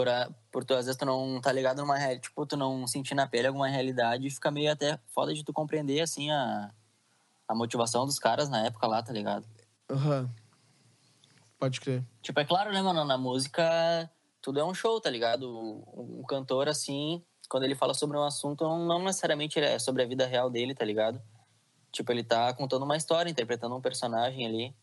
[0.00, 2.86] por, a, por tu, às vezes tu não tá ligado numa realidade, tipo, tu não
[2.86, 6.70] sentir na pele alguma realidade, fica meio até foda de tu compreender, assim, a,
[7.46, 9.44] a motivação dos caras na época lá, tá ligado?
[9.90, 10.30] Aham.
[11.58, 12.02] Pode crer.
[12.22, 14.10] Tipo, é claro, né, mano, na música
[14.40, 15.42] tudo é um show, tá ligado?
[15.50, 20.06] O, o cantor, assim, quando ele fala sobre um assunto, não necessariamente é sobre a
[20.06, 21.20] vida real dele, tá ligado?
[21.92, 24.74] Tipo, ele tá contando uma história, interpretando um personagem ali.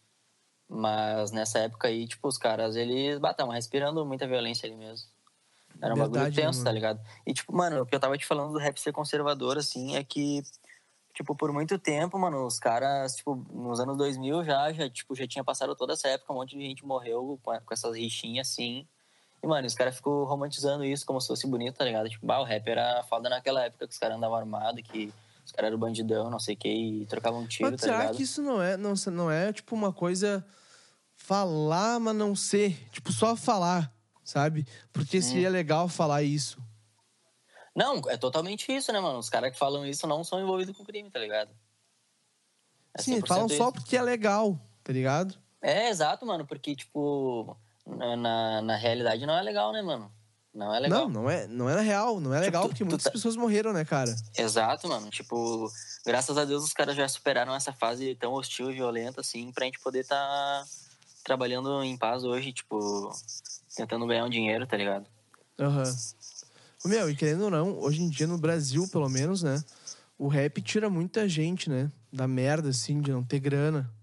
[0.69, 5.07] Mas nessa época aí, tipo, os caras, eles batavam respirando muita violência ali mesmo.
[5.81, 6.65] Era um bagulho Verdade, né, tenso, mano?
[6.65, 7.01] tá ligado?
[7.25, 10.03] E, tipo, mano, o que eu tava te falando do rap ser conservador, assim, é
[10.03, 10.41] que,
[11.13, 15.27] tipo, por muito tempo, mano, os caras, tipo, nos anos 2000 já, já, tipo, já
[15.27, 18.87] tinha passado toda essa época, um monte de gente morreu com, com essas rixinhas, assim.
[19.41, 22.09] E, mano, os caras ficam romantizando isso como se fosse bonito, tá ligado?
[22.09, 25.13] Tipo, bah, o rap era foda naquela época que os caras andavam armados, que
[25.47, 27.99] os caras eram bandidão, não sei o que, e trocavam um tiro, Mas tá será
[27.99, 28.15] ligado?
[28.17, 30.45] que isso não é, não, não é, tipo, uma coisa
[31.15, 32.77] falar, mas não ser?
[32.91, 33.91] Tipo, só falar,
[34.23, 34.67] sabe?
[34.91, 35.21] Porque Hum.
[35.21, 36.61] seria legal falar isso.
[37.73, 39.19] Não, é totalmente isso, né, mano?
[39.19, 41.51] Os caras que falam isso não são envolvidos com crime, tá ligado?
[42.93, 43.71] É Sim, 100% falam só isso.
[43.73, 45.35] porque é legal, tá ligado?
[45.61, 47.55] É, exato, mano, porque, tipo,
[47.85, 50.11] na, na realidade não é legal, né, mano?
[50.57, 51.01] Não é legal.
[51.07, 53.35] Não, não é, não é real, não é Tipo, legal, tu- porque muitas tá- pessoas
[53.35, 54.15] morreram, né, cara?
[54.35, 55.07] Exato, mano.
[55.11, 55.71] Tipo,
[56.03, 59.65] graças a Deus os caras já superaram essa fase tão hostil e violenta, assim, pra
[59.65, 60.65] gente poder tá
[61.23, 63.11] trabalhando em paz hoje, tipo,
[63.75, 65.05] tentando ganhar um dinheiro, tá ligado?
[65.59, 65.83] Aham.
[66.83, 69.63] Ô, Meu, e querendo ou não, hoje em dia no Brasil, pelo menos, né?
[70.17, 71.91] O rap tira muita gente, né?
[72.11, 73.93] Da merda, assim, de não ter grana.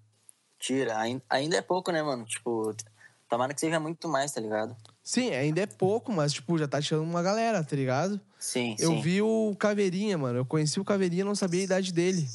[0.61, 0.97] Tira.
[0.99, 2.25] Ain- Ainda é pouco, né, mano?
[2.25, 2.73] Tipo,
[3.29, 4.77] tomara que seja muito mais, tá ligado?
[5.05, 8.19] Sim, ainda é pouco, mas, tipo, já tá tirando uma galera, tá ligado?
[8.39, 9.01] Sim, Eu sim.
[9.03, 10.39] vi o Caveirinha, mano.
[10.39, 12.27] Eu conheci o Caveirinha, não sabia a idade dele.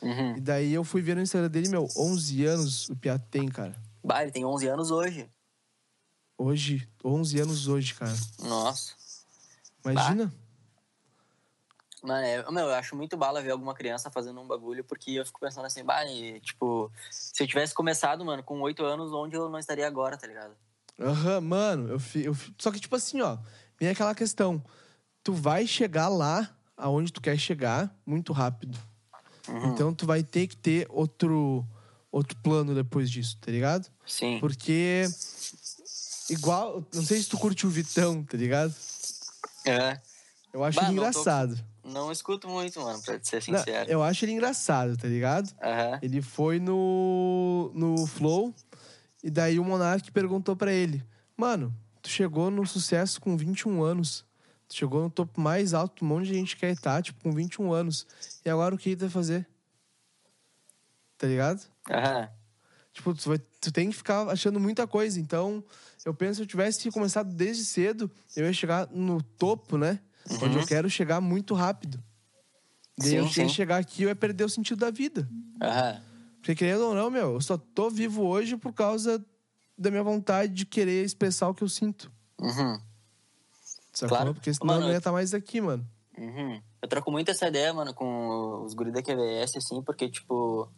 [0.00, 0.38] Uhum.
[0.38, 3.76] E daí eu fui ver no Instagram dele, meu, 11 anos o Piá tem, cara.
[4.02, 5.28] Bah, ele tem 11 anos hoje.
[6.38, 8.16] Hoje, 11 anos hoje, cara.
[8.40, 8.94] Nossa.
[9.84, 10.32] Imagina?
[12.02, 15.26] Mano, é, meu, eu acho muito bala ver alguma criança fazendo um bagulho, porque eu
[15.26, 19.36] fico pensando assim, bah, e, tipo, se eu tivesse começado, mano, com 8 anos, onde
[19.36, 20.54] eu não estaria agora, tá ligado?
[21.00, 23.38] Aham, mano, eu, fi, eu fi- Só que, tipo assim, ó,
[23.78, 24.62] vem aquela questão.
[25.22, 28.78] Tu vai chegar lá aonde tu quer chegar muito rápido.
[29.48, 29.72] Uhum.
[29.72, 31.66] Então tu vai ter que ter outro,
[32.12, 33.88] outro plano depois disso, tá ligado?
[34.06, 34.38] Sim.
[34.40, 35.04] Porque.
[36.30, 36.82] Igual.
[36.94, 38.74] Não sei se tu curte o Vitão, tá ligado?
[39.66, 40.00] É.
[40.52, 41.64] Eu acho Bah, ele não tô- engraçado.
[41.84, 43.90] Não escuto muito, mano, pra ser Não, sincero.
[43.90, 45.50] eu acho ele engraçado, tá ligado?
[45.62, 45.98] Aham.
[46.00, 48.54] Ele foi no, no Flow
[49.24, 51.02] e daí o Monark perguntou pra ele:
[51.34, 54.22] Mano, tu chegou no sucesso com 21 anos.
[54.68, 57.72] Tu chegou no topo mais alto, um monte de gente quer estar, tipo, com 21
[57.72, 58.06] anos.
[58.44, 59.48] E agora o que tu vai fazer?
[61.16, 61.62] Tá ligado?
[61.90, 62.28] Aham.
[62.92, 65.18] Tipo, tu, vai, tu tem que ficar achando muita coisa.
[65.18, 65.64] Então,
[66.04, 70.00] eu penso que se eu tivesse começado desde cedo, eu ia chegar no topo, né?
[70.42, 72.02] Onde eu quero chegar muito rápido.
[72.98, 73.32] Daí eu Uhum.
[73.32, 73.48] Sim.
[73.48, 75.28] chegar aqui eu ia perder o sentido da vida.
[75.62, 76.00] Aham.
[76.44, 79.24] Porque querendo ou não, meu, eu só tô vivo hoje por causa
[79.78, 82.12] da minha vontade de querer expressar o que eu sinto.
[82.38, 82.78] Uhum.
[83.94, 84.08] Sacou?
[84.14, 84.34] Claro.
[84.34, 85.88] Porque senão Mano, eu não ia estar mais aqui, mano.
[86.18, 86.60] Uhum.
[86.82, 90.68] Eu troco muito essa ideia, mano, com os guris da QVS, assim, porque, tipo,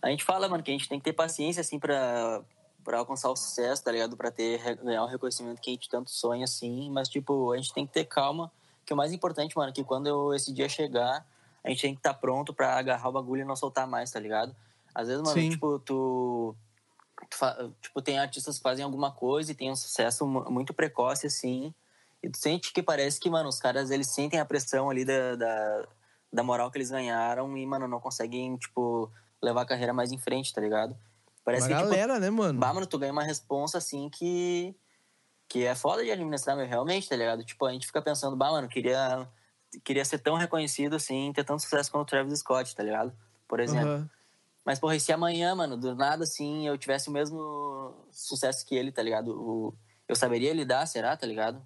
[0.00, 2.42] a gente fala, mano, que a gente tem que ter paciência, assim, pra,
[2.82, 4.16] pra alcançar o sucesso, tá ligado?
[4.16, 7.74] Pra ter, ganhar o reconhecimento que a gente tanto sonha, assim, mas, tipo, a gente
[7.74, 8.50] tem que ter calma,
[8.86, 11.26] que o mais importante, mano, é que quando eu- esse dia chegar,
[11.62, 14.18] a gente tem que estar pronto pra agarrar o bagulho e não soltar mais, tá
[14.18, 14.56] ligado?
[14.96, 15.50] Às vezes, mano, Sim.
[15.50, 16.56] tipo, tu,
[17.30, 21.26] tu tipo, tem artistas que fazem alguma coisa e tem um sucesso mu- muito precoce,
[21.26, 21.74] assim,
[22.22, 25.36] e tu sente que parece que, mano, os caras, eles sentem a pressão ali da,
[25.36, 25.88] da,
[26.32, 30.18] da moral que eles ganharam e, mano, não conseguem, tipo, levar a carreira mais em
[30.18, 30.96] frente, tá ligado?
[31.44, 32.58] Parece Uma que, tipo, galera, né, mano?
[32.58, 34.74] bah, mano, tu ganha uma responsa, assim, que...
[35.48, 37.44] Que é foda de administrar, meu, realmente, tá ligado?
[37.44, 39.28] Tipo, a gente fica pensando, bah, mano, queria,
[39.84, 43.16] queria ser tão reconhecido, assim, ter tanto sucesso quanto o Travis Scott, tá ligado?
[43.48, 43.94] Por exemplo.
[43.94, 44.10] Aham.
[44.66, 48.74] Mas, porra, e se amanhã, mano, do nada, assim, eu tivesse o mesmo sucesso que
[48.74, 49.28] ele, tá ligado?
[49.28, 49.72] O,
[50.08, 51.64] eu saberia lidar, será, tá ligado?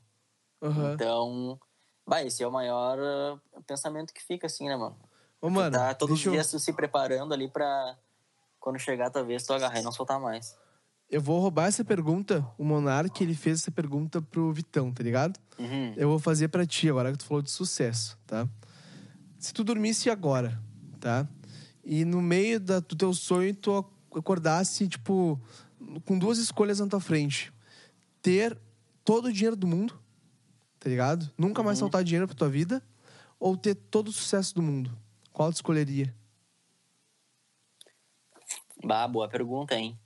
[0.62, 0.92] Aham.
[0.92, 1.58] Então,
[2.06, 4.98] vai, esse é o maior uh, pensamento que fica, assim, né, mano?
[5.40, 7.96] Ô, mano, tá todos os deixa eu- dias se preparando ali pra
[8.58, 10.54] quando chegar, talvez, tu agarrar e não soltar mais.
[11.08, 12.46] Eu vou roubar essa pergunta.
[12.58, 15.40] O Monark, ele fez essa pergunta pro Vitão, tá ligado?
[15.58, 15.94] Uhum.
[15.96, 18.46] Eu vou fazer pra ti agora que tu falou de sucesso, tá?
[19.38, 20.60] Se tu dormisse agora,
[21.00, 21.26] tá?
[21.92, 25.40] E no meio da- do teu sonho tu ac- acordasse, tipo,
[26.05, 27.53] com duas escolhas na tua frente.
[28.22, 28.57] Ter
[29.05, 30.00] todo o dinheiro do mundo,
[30.79, 31.29] tá ligado?
[31.37, 32.81] Nunca mais faltar dinheiro pra tua vida.
[33.40, 34.96] Ou ter todo o sucesso do mundo.
[35.33, 36.14] Qual tu escolheria?
[38.85, 39.98] Bah, boa pergunta, hein?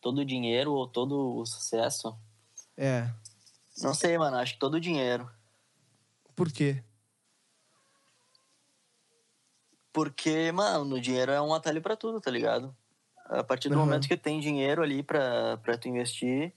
[0.00, 2.16] Todo o dinheiro ou todo o sucesso?
[2.76, 3.10] É.
[3.82, 4.36] Não sei, mano.
[4.36, 5.28] Acho que todo o dinheiro.
[6.36, 6.84] Por quê?
[9.92, 12.74] Porque, mano, o dinheiro é um atalho pra tudo, tá ligado?
[13.26, 13.84] A partir do Aham.
[13.84, 16.52] momento que tem dinheiro ali pra, pra tu investir,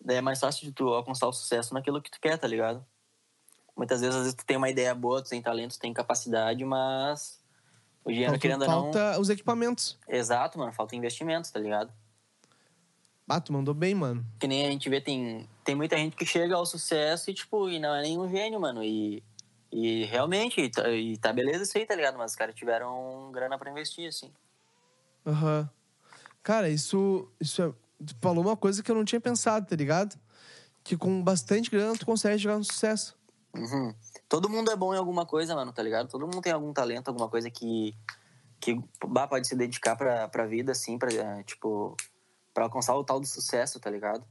[0.00, 2.84] daí é mais fácil de tu alcançar o sucesso naquilo que tu quer, tá ligado?
[3.76, 6.64] Muitas vezes, às vezes, tu tem uma ideia boa, tu tem talento, tu tem capacidade,
[6.64, 7.40] mas
[8.04, 8.82] o dinheiro, Falta, querendo ou não...
[8.82, 9.98] falta os equipamentos.
[10.08, 10.72] Exato, mano.
[10.72, 11.92] Falta investimento, tá ligado?
[13.28, 14.26] Ah, tu mandou bem, mano.
[14.40, 17.68] Que nem a gente vê, tem, tem muita gente que chega ao sucesso e, tipo,
[17.68, 18.82] e não é nenhum gênio, mano.
[18.82, 19.22] E,
[19.72, 22.18] e realmente, e tá, e tá beleza isso aí, tá ligado?
[22.18, 24.32] Mas os caras tiveram grana pra investir, assim.
[25.26, 25.68] Aham.
[26.42, 27.72] Cara, isso, isso é.
[28.20, 30.18] Falou uma coisa que eu não tinha pensado, tá ligado?
[30.82, 33.18] Que com bastante grana tu consegue chegar no sucesso.
[33.54, 33.94] Uhum.
[34.28, 36.08] Todo mundo é bom em alguma coisa, mano, tá ligado?
[36.08, 37.94] Todo mundo tem algum talento, alguma coisa que,
[38.60, 41.96] que bah, pode se dedicar pra, pra vida, assim, pra, eh, tipo,
[42.54, 44.24] pra alcançar o tal do sucesso, tá ligado?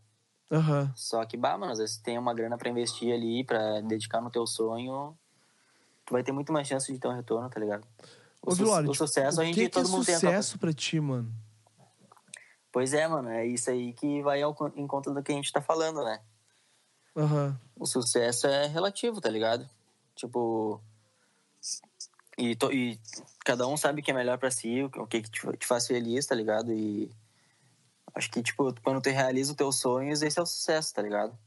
[0.49, 0.91] Aham.
[0.95, 4.31] Só que, bah, mano, às vezes tem uma grana pra investir ali, pra dedicar no
[4.31, 5.15] teu sonho,
[6.09, 7.85] tu vai ter muito mais chance de ter um retorno, tá ligado?
[8.41, 10.03] O, Ô, su- Vilório, o tipo, sucesso a o gente, que, que é todo mundo
[10.03, 11.31] tem a sucesso pra ti, mano?
[12.71, 15.61] Pois é, mano, é isso aí que vai ao conta do que a gente tá
[15.61, 16.19] falando, né?
[17.15, 17.59] Aham.
[17.75, 19.69] O sucesso é relativo, tá ligado?
[20.15, 20.81] Tipo.
[22.37, 22.99] E, to- e
[23.45, 25.57] cada um sabe o que é melhor pra si, o que- o que que te,
[25.57, 26.71] te faz feliz, tá ligado?
[26.73, 27.11] E
[28.15, 31.37] acho que, tipo, quando tu realiza os teus sonhos, esse é o sucesso, tá ligado?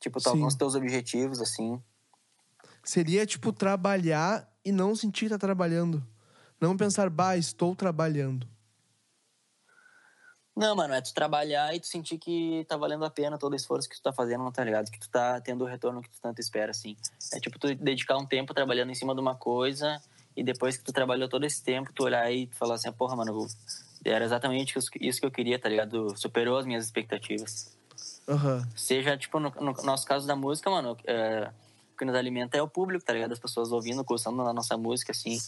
[0.00, 0.28] Tipo, tu Sim.
[0.30, 1.82] alcança os teus objetivos, assim.
[2.82, 6.04] Seria, tipo, trabalhar e não sentir que tá trabalhando.
[6.60, 8.46] Não pensar, bah, estou trabalhando.
[10.54, 13.56] Não, mano, é tu trabalhar e tu sentir que tá valendo a pena todo o
[13.56, 14.90] esforço que tu tá fazendo, tá ligado?
[14.90, 16.94] Que tu tá tendo o retorno que tu tanto espera, assim.
[17.32, 20.00] É tipo tu dedicar um tempo trabalhando em cima de uma coisa
[20.36, 23.46] e depois que tu trabalhou todo esse tempo, tu olhar e falar assim, porra, mano,
[24.04, 26.14] era exatamente isso que eu queria, tá ligado?
[26.16, 27.74] Superou as minhas expectativas.
[28.28, 28.68] Aham.
[28.76, 31.50] Seja, tipo, no, no nosso caso da música, mano, é,
[32.02, 33.30] que nos alimenta é o público, tá ligado?
[33.32, 35.40] As pessoas ouvindo, gostando da nossa música, assim.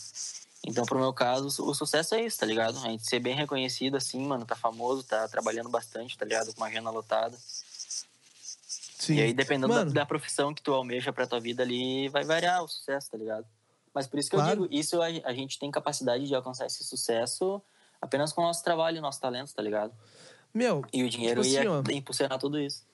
[0.67, 2.79] Então, pro meu caso, o sucesso é isso, tá ligado?
[2.79, 6.55] A gente ser bem reconhecido, assim, mano, tá famoso, tá trabalhando bastante, tá ligado?
[6.55, 7.37] Com uma agenda lotada.
[8.99, 9.17] Sim.
[9.17, 12.63] E aí, dependendo da, da profissão que tu almeja pra tua vida ali, vai variar
[12.63, 13.45] o sucesso, tá ligado?
[13.93, 14.63] Mas por isso que Claro.
[14.63, 17.61] eu digo, isso a, a gente tem capacidade de alcançar esse sucesso
[18.01, 19.93] apenas com o nosso trabalho e nosso talento, tá ligado?
[20.53, 21.83] Meu, E o dinheiro Tipo assim, ia ó.
[21.93, 22.85] impulsionar tudo isso.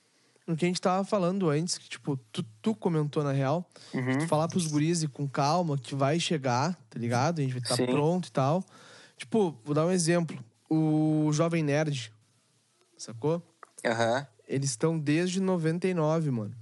[0.47, 4.19] O que a gente tava falando antes, que, tipo, tu, tu comentou na real, Uhum.
[4.19, 7.39] tu falar pros guris e com calma que vai chegar, tá ligado?
[7.39, 7.87] A gente vai estar Sim.
[7.87, 8.65] pronto e tal.
[9.17, 10.37] Tipo, vou dar um exemplo.
[10.69, 12.13] O Jovem Nerd,
[12.97, 13.43] sacou?
[13.85, 14.27] Aham.
[14.49, 16.57] Eles estão desde 99, mano.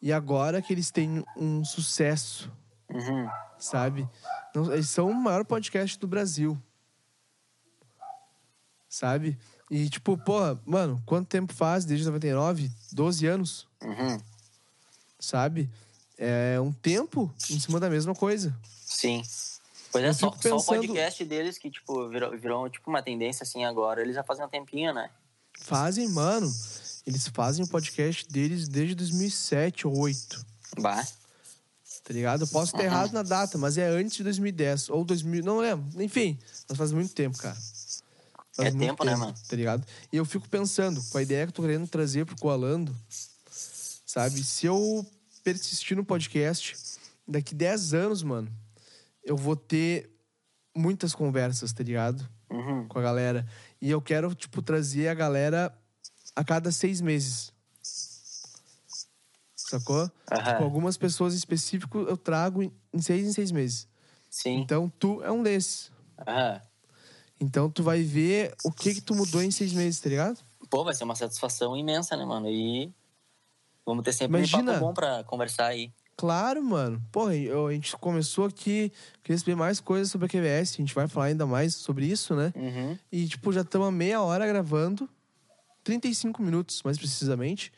[0.00, 2.50] E agora que eles têm um sucesso,
[2.90, 3.28] Uhum.
[3.58, 4.06] sabe?
[4.54, 6.60] Não- eles são o maior podcast do Brasil.
[8.88, 9.38] Sabe?
[9.74, 12.70] E tipo, porra, mano, quanto tempo faz desde 99?
[12.92, 14.20] 12 anos, Uhum.
[15.18, 15.70] sabe?
[16.18, 18.54] É um tempo em cima da mesma coisa.
[18.84, 19.22] Sim.
[19.90, 23.02] Pois é, só, fico só o pensando- podcast deles que, tipo, virou, virou tipo uma
[23.02, 24.02] tendência assim agora.
[24.02, 25.08] Eles já fazem um tempinho, né?
[25.58, 26.52] Fazem, mano.
[27.06, 30.44] Eles fazem o podcast deles desde 2007 ou 2008.
[30.80, 31.02] Bah.
[32.04, 32.42] Tá ligado?
[32.42, 32.84] Eu posso estar Uhum.
[32.84, 36.02] errado na data, mas é antes de 2010 ou 2000, não lembro.
[36.02, 37.56] Enfim, mas faz muito tempo, cara.
[38.52, 39.34] Faz É tempo, né, mano?
[39.48, 39.86] Tá ligado?
[40.12, 42.94] E eu fico pensando, com a ideia que eu tô querendo trazer pro Coalando,
[44.06, 44.44] sabe?
[44.44, 45.06] Se eu
[45.42, 46.76] persistir no podcast,
[47.26, 48.50] daqui 10 anos, mano,
[49.24, 50.10] eu vou ter
[50.76, 52.28] muitas conversas, tá ligado?
[52.50, 52.86] Uhum.
[52.88, 53.46] Com a galera.
[53.80, 55.74] E eu quero, tipo, trazer a galera
[56.36, 57.52] a cada seis meses.
[59.56, 60.10] Sacou?
[60.30, 60.44] Aham.
[60.52, 63.88] Tipo, algumas pessoas em específico eu trago em seis em seis meses.
[64.28, 64.60] Sim.
[64.60, 65.90] Então, tu é um desses.
[66.26, 66.60] Aham.
[67.42, 70.38] Então, tu vai ver o que que tu mudou em seis meses, tá ligado?
[70.70, 72.48] Pô, vai ser uma satisfação imensa, né, mano?
[72.48, 72.88] E
[73.84, 74.62] vamos ter sempre Imagina.
[74.62, 75.92] um papo bom pra conversar aí.
[76.16, 77.02] Claro, mano.
[77.10, 78.92] Porra, eu- a gente começou aqui,
[79.24, 82.36] queria saber mais coisas sobre a QVS, a gente vai falar ainda mais sobre isso,
[82.36, 82.52] né?
[82.54, 82.96] Uhum.
[83.10, 85.10] E, tipo, já estamos meia hora gravando,
[85.82, 87.72] 35 minutos, mais precisamente.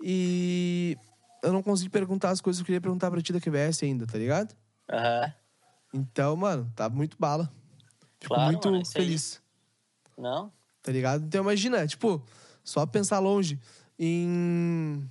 [0.00, 0.96] E
[1.42, 4.06] eu não consegui perguntar as coisas que eu queria perguntar pra ti da QVS ainda,
[4.06, 4.56] tá ligado?
[4.90, 5.34] Aham.
[5.92, 7.52] Então, mano, tá muito bala.
[8.20, 9.04] Fico Claro, muito mano, é isso aí.
[9.04, 9.42] feliz.
[10.16, 10.52] Não?
[10.82, 11.24] Tá ligado?
[11.24, 12.22] Então imagina, tipo,
[12.62, 13.58] só pensar longe.
[13.98, 15.08] Em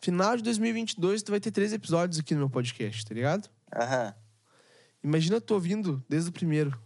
[0.00, 3.48] final de 2022, tu vai ter três episódios aqui no meu podcast, tá ligado?
[3.74, 4.14] Aham.
[5.02, 6.78] Imagina tu ouvindo desde o primeiro.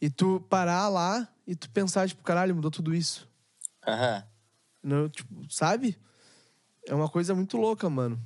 [0.00, 3.28] E tu parar lá e tu pensar, tipo, caralho, mudou tudo isso.
[3.86, 4.24] Aham.
[4.82, 5.96] Não, tipo, sabe?
[6.88, 8.20] É uma coisa muito louca, mano.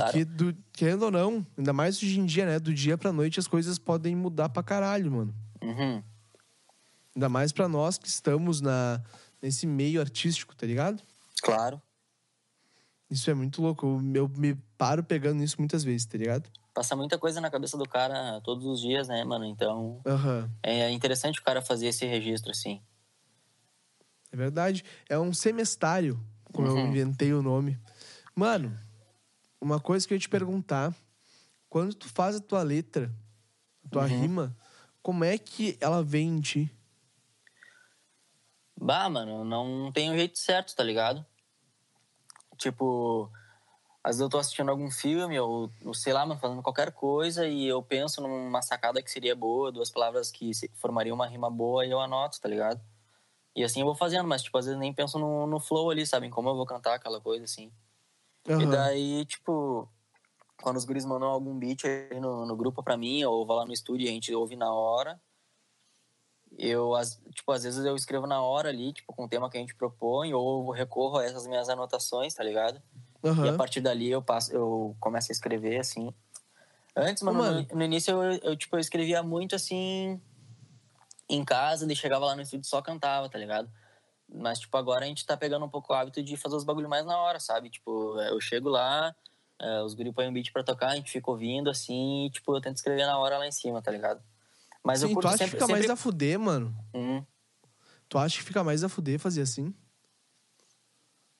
[0.00, 2.58] Porque, do, querendo ou não, ainda mais hoje em dia, né?
[2.58, 5.34] Do dia pra noite as coisas podem mudar pra caralho, mano.
[5.62, 6.02] Uhum.
[7.14, 9.02] Ainda mais pra nós que estamos na,
[9.40, 11.02] nesse meio artístico, tá ligado?
[11.42, 11.80] Claro.
[13.10, 13.86] Isso é muito louco.
[13.86, 16.48] Eu, eu me paro pegando nisso muitas vezes, tá ligado?
[16.72, 19.44] Passa muita coisa na cabeça do cara todos os dias, né, mano?
[19.44, 20.50] Então Aham.
[20.62, 22.80] é interessante o cara fazer esse registro, assim.
[24.32, 24.82] É verdade.
[25.06, 26.18] É um semestário,
[26.50, 26.86] como eu Uhum.
[26.86, 27.78] inventei o nome.
[28.34, 28.74] Mano,
[29.62, 30.92] uma coisa que eu ia te perguntar.
[31.70, 33.14] Quando tu faz a tua letra,
[33.86, 34.08] a tua Uhum.
[34.08, 34.56] rima,
[35.00, 36.70] como é que ela vem em ti?
[38.76, 41.24] Bah, mano, não tem um jeito certo, tá ligado?
[42.58, 43.30] Tipo,
[44.02, 47.46] às vezes eu tô assistindo algum filme ou, ou sei lá, mano, fazendo qualquer coisa
[47.46, 51.86] e eu penso numa sacada que seria boa, duas palavras que formariam uma rima boa
[51.86, 52.80] e eu anoto, tá ligado?
[53.56, 56.06] E assim eu vou fazendo, mas tipo, às vezes nem penso no, no flow ali,
[56.06, 56.26] sabe?
[56.26, 57.72] Em como eu vou cantar aquela coisa, assim.
[58.46, 58.70] E Aham.
[58.70, 59.88] daí, tipo,
[60.62, 63.64] quando os guris mandam algum beat aí no, no grupo pra mim, ou vou lá
[63.64, 65.20] no estúdio e a gente ouve na hora,
[66.58, 69.56] eu, às- tipo, às vezes eu escrevo na hora ali, tipo, com o tema que
[69.56, 72.82] a gente propõe, ou recorro a essas minhas anotações, tá ligado?
[73.44, 76.12] E a partir dali eu passo, eu começo a escrever, assim.
[76.94, 77.66] Antes, mano, mano.
[77.70, 80.20] No, no início eu, eu, tipo, eu escrevia muito, assim,
[81.28, 83.70] em casa, e chegava lá no estúdio e só cantava, tá ligado?
[84.34, 86.88] Mas, tipo, agora a gente tá pegando um pouco o hábito de fazer os bagulho
[86.88, 87.68] mais na hora, sabe?
[87.68, 89.14] Tipo, eu chego lá,
[89.60, 92.56] eh, os guri põem um beat pra tocar, a gente fica ouvindo, assim, e, tipo,
[92.56, 94.22] eu tento escrever na hora lá em cima, tá ligado?
[94.82, 95.50] Mas Sim, eu tu curto acha sempre...
[95.50, 95.92] que fica mais sempre...
[95.92, 96.76] a fuder, mano?
[96.94, 97.24] Hum.
[98.08, 99.74] Tu acha que fica mais a fuder fazer assim?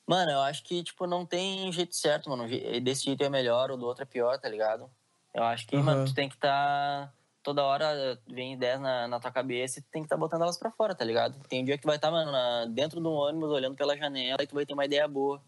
[0.07, 2.47] Mano, eu acho que, tipo, não tem jeito certo, mano.
[2.83, 4.91] Desse jeito é melhor, ou do outro é pior, tá ligado?
[5.33, 5.85] Eu acho que, Aham.
[5.85, 7.13] mano, tu tem que estar...
[7.43, 10.57] toda hora vem ideias na, na tua cabeça e tu tem que estar botando elas
[10.59, 11.39] pra fora, tá ligado?
[11.49, 14.43] Tem um dia que tu vai estar, mano, na- dentro do ônibus, olhando pela janela
[14.43, 15.43] e tu vai ter uma ideia boa.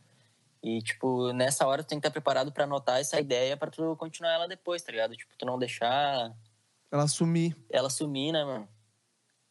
[0.63, 3.95] E, tipo, nessa hora tu tem que estar preparado pra anotar essa ideia pra tu
[3.97, 5.15] continuar ela depois, tá ligado?
[5.17, 6.35] Tipo, tu não deixar
[6.91, 7.57] Ela sumir.
[7.71, 8.69] ela sumir, né, mano?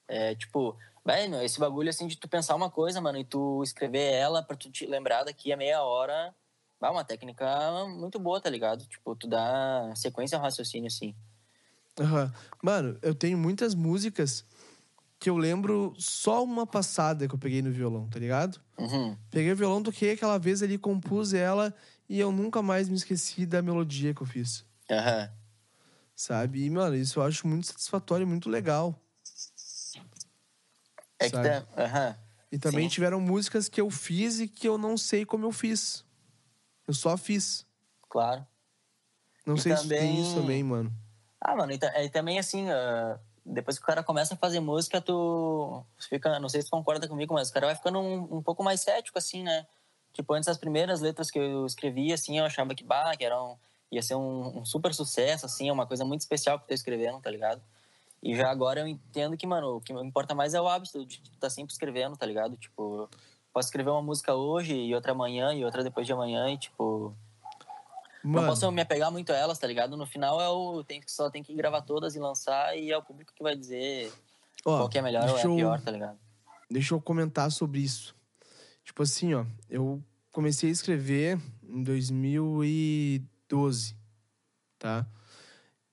[0.08, 3.62] É, tipo, vai, meu, esse bagulho assim de tu pensar uma coisa, mano, e tu
[3.64, 6.36] escrever ela pra tu te lembrar daqui a meia hora.
[6.80, 7.46] Vai, uma técnica
[7.88, 8.86] muito boa, tá ligado?
[8.88, 11.16] Tipo, tu dá sequência ao raciocínio, assim.
[12.00, 12.32] Aham.
[12.62, 14.46] Mano, eu tenho muitas músicas
[15.20, 18.60] que eu lembro só uma passada que eu peguei no violão, tá ligado?
[18.78, 19.16] Uhum.
[19.32, 21.74] Peguei o violão, toquei aquela vez ali, compus ela
[22.10, 25.32] e eu nunca mais me esqueci da melodia que eu fiz, Aham.
[26.16, 26.66] sabe?
[26.66, 29.00] E, mano, isso eu acho muito satisfatório e muito legal.
[31.20, 31.66] É que tá.
[31.78, 32.18] Aham.
[32.52, 32.94] E também Sim.
[32.96, 36.04] tiveram músicas que eu fiz e que eu não sei como eu fiz.
[36.88, 37.66] Eu só fiz.
[38.10, 38.46] Claro.
[39.46, 40.94] Não E sei se tem também- isso também, mano.
[41.46, 45.02] Ah, mano, e, e também assim, ah, depois que o cara começa a fazer música,
[45.02, 48.42] tu fica, não sei se tu concorda comigo, mas o cara vai ficando um, um
[48.42, 49.68] pouco mais cético, assim, né?
[50.14, 53.60] Tipo, antes das primeiras letras que eu escrevi, assim, eu achava que, bah, que eram,
[53.92, 57.30] ia ser um, um super sucesso, assim, uma coisa muito especial que tô escrevendo, tá
[57.30, 57.62] ligado?
[58.22, 61.22] E já agora eu entendo que, mano, o que importa mais é o hábito de
[61.34, 62.56] estar sempre escrevendo, tá ligado?
[62.56, 63.10] Tipo,
[63.52, 67.14] posso escrever uma música hoje e outra amanhã e outra depois de amanhã e, tipo,
[68.24, 69.98] não Mano, posso me apegar muito a elas, tá ligado?
[69.98, 73.04] No final é o tem só tem que gravar todas e lançar e é o
[73.04, 74.12] público que vai dizer
[74.66, 76.18] ó, qual que é melhor ou é eu- pior, tá ligado?
[76.70, 78.16] Deixa eu comentar sobre isso.
[78.84, 80.02] Tipo assim, ó, eu
[80.32, 83.96] comecei a escrever em 2012,
[84.80, 85.06] tá?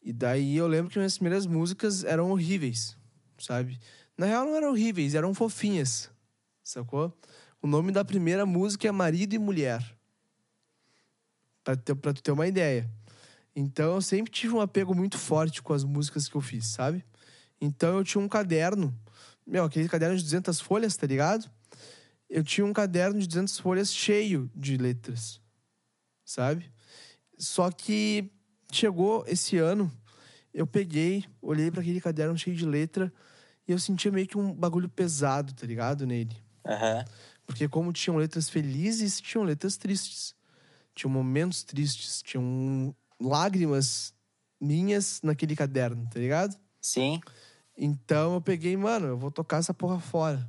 [0.03, 2.97] E daí eu lembro que minhas primeiras músicas eram horríveis,
[3.39, 3.79] sabe?
[4.17, 6.11] Na real não eram horríveis, eram fofinhas,
[6.63, 7.13] sacou?
[7.61, 9.85] O nome da primeira música é Marido e Mulher.
[11.63, 12.91] Pra, ter, pra tu ter uma ideia.
[13.55, 17.05] Então eu sempre tive um apego muito forte com as músicas que eu fiz, sabe?
[17.61, 18.97] Então eu tinha um caderno,
[19.47, 21.51] meu, aquele caderno de 200 folhas, tá ligado?
[22.29, 25.41] Eu tinha um caderno de 200 folhas cheio de letras,
[26.25, 26.71] sabe?
[27.37, 28.31] Só que
[28.73, 29.91] chegou esse ano,
[30.55, 33.13] eu peguei, olhei para aquele caderno cheio de letra
[33.67, 36.37] e eu sentia meio que um bagulho pesado, tá ligado, nele.
[36.65, 37.05] Aham.
[37.47, 40.35] Porque como tinham letras felizes, tinham letras tristes.
[41.01, 44.13] Tinham momentos tristes, tinham lágrimas
[44.61, 46.55] minhas naquele caderno, tá ligado?
[46.79, 47.23] Sim.
[47.75, 50.47] Então eu peguei, mano, eu vou tocar essa porra fora.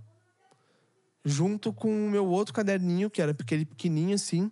[1.24, 4.52] Junto com o meu outro caderninho, que era aquele pequenininho assim,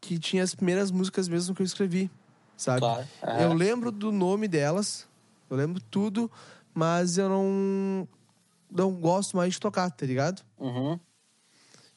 [0.00, 2.10] que tinha as primeiras músicas mesmo que eu escrevi,
[2.56, 2.80] sabe?
[2.80, 3.06] Claro.
[3.22, 3.40] Aham.
[3.40, 5.06] Eu lembro do nome delas,
[5.48, 6.28] eu lembro tudo,
[6.74, 8.08] mas eu não
[8.68, 10.42] não gosto mais de tocar, tá ligado?
[10.58, 10.98] Uhum.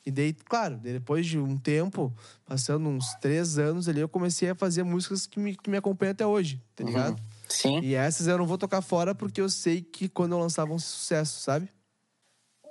[0.05, 2.13] E daí, claro, depois de um tempo,
[2.45, 6.11] passando uns três anos ali, eu comecei a fazer músicas que me, que me acompanham
[6.11, 7.21] até hoje, tá ligado?
[7.47, 7.79] Sim.
[7.81, 10.77] E essas eu não vou tocar fora porque eu sei que quando eu lançar vão
[10.77, 11.69] ser sucesso, sabe?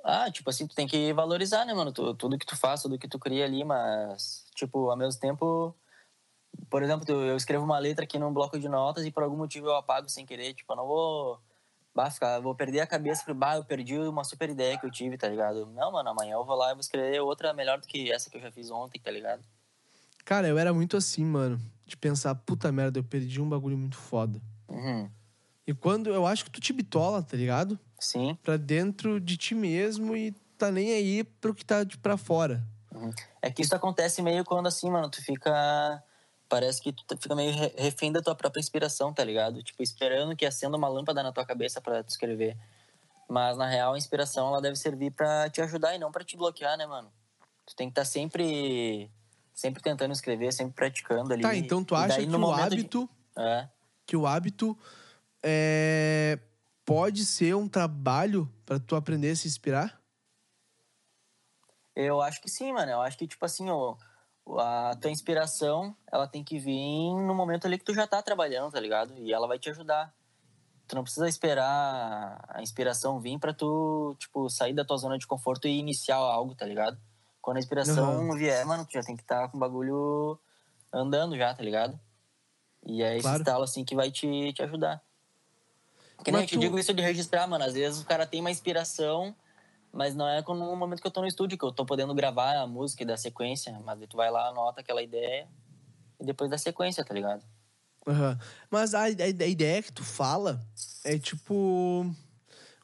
[0.04, 1.92] Ah, tipo assim, tu tem que valorizar, né, mano?
[1.92, 5.74] Tu- tudo que tu faz, tudo que tu cria ali, mas, tipo, ao mesmo tempo.
[6.68, 9.68] Por exemplo, eu escrevo uma letra aqui num bloco de notas e por algum motivo
[9.68, 10.52] eu apago sem querer.
[10.54, 11.40] Tipo, eu não vou
[11.94, 15.16] bah, vou perder a cabeça, porque, bah, eu perdi uma super ideia que eu tive,
[15.18, 15.66] tá ligado?
[15.66, 18.36] Não, mano, amanhã eu vou lá e vou escrever outra melhor do que essa que
[18.36, 19.42] eu já fiz ontem, tá ligado?
[20.24, 21.60] Cara, eu era muito assim, mano.
[21.84, 24.40] De pensar, puta merda, eu perdi um bagulho muito foda.
[24.68, 25.10] Uhum.
[25.66, 27.78] E quando eu acho que tu te bitola, tá ligado?
[27.98, 28.36] Sim.
[28.42, 32.62] Pra dentro de ti mesmo e tá nem aí pro que tá de pra fora.
[33.40, 36.02] É que isso acontece meio quando assim, mano, tu fica.
[36.52, 39.62] Parece que tu fica meio re- refém da tua própria inspiração, tá ligado?
[39.62, 42.58] Tipo, esperando que acenda uma lâmpada na tua cabeça pra tu escrever.
[43.26, 46.36] Mas na real, a inspiração ela deve servir pra te ajudar e não pra te
[46.36, 47.10] bloquear, né, mano?
[47.64, 49.10] Tu tem que estar sempre.
[49.54, 51.40] Sempre tentando escrever, sempre praticando ali.
[51.40, 53.08] Tá, então tu acha daí, que o momento de- hábito.
[53.34, 53.68] É.
[54.04, 54.78] Que o hábito
[55.42, 56.38] é,
[56.84, 59.98] pode ser um trabalho pra tu aprender a se inspirar?
[61.96, 62.92] Eu acho que sim, mano.
[62.92, 63.96] Eu acho que, tipo assim, ó,
[64.58, 68.72] a tua inspiração, ela tem que vir no momento ali que tu já tá trabalhando,
[68.72, 69.14] tá ligado?
[69.18, 70.12] E ela vai te ajudar.
[70.88, 75.26] Tu não precisa esperar a inspiração vir pra tu, tipo, sair da tua zona de
[75.26, 76.98] conforto e iniciar algo, tá ligado?
[77.40, 78.36] Quando a inspiração Aham.
[78.36, 80.38] vier, mano, tu já tem que estar com o bagulho
[80.92, 81.98] andando já, tá ligado?
[82.84, 83.38] E é esse Claro.
[83.38, 85.00] estalo, assim, que vai te, te ajudar.
[86.24, 87.64] Que nem eu te tu- digo isso de registrar, mano.
[87.64, 89.34] Às vezes o cara tem uma inspiração,
[89.92, 92.56] mas não é no momento que eu tô no estúdio, que eu tô podendo gravar
[92.56, 93.78] a música e dar sequência.
[93.84, 95.46] Mas tu vai lá, anota aquela ideia
[96.18, 97.44] e depois dá sequência, tá ligado?
[98.06, 98.38] Aham.
[98.70, 100.60] Mas a, a- a ideia que tu fala
[101.04, 102.06] é tipo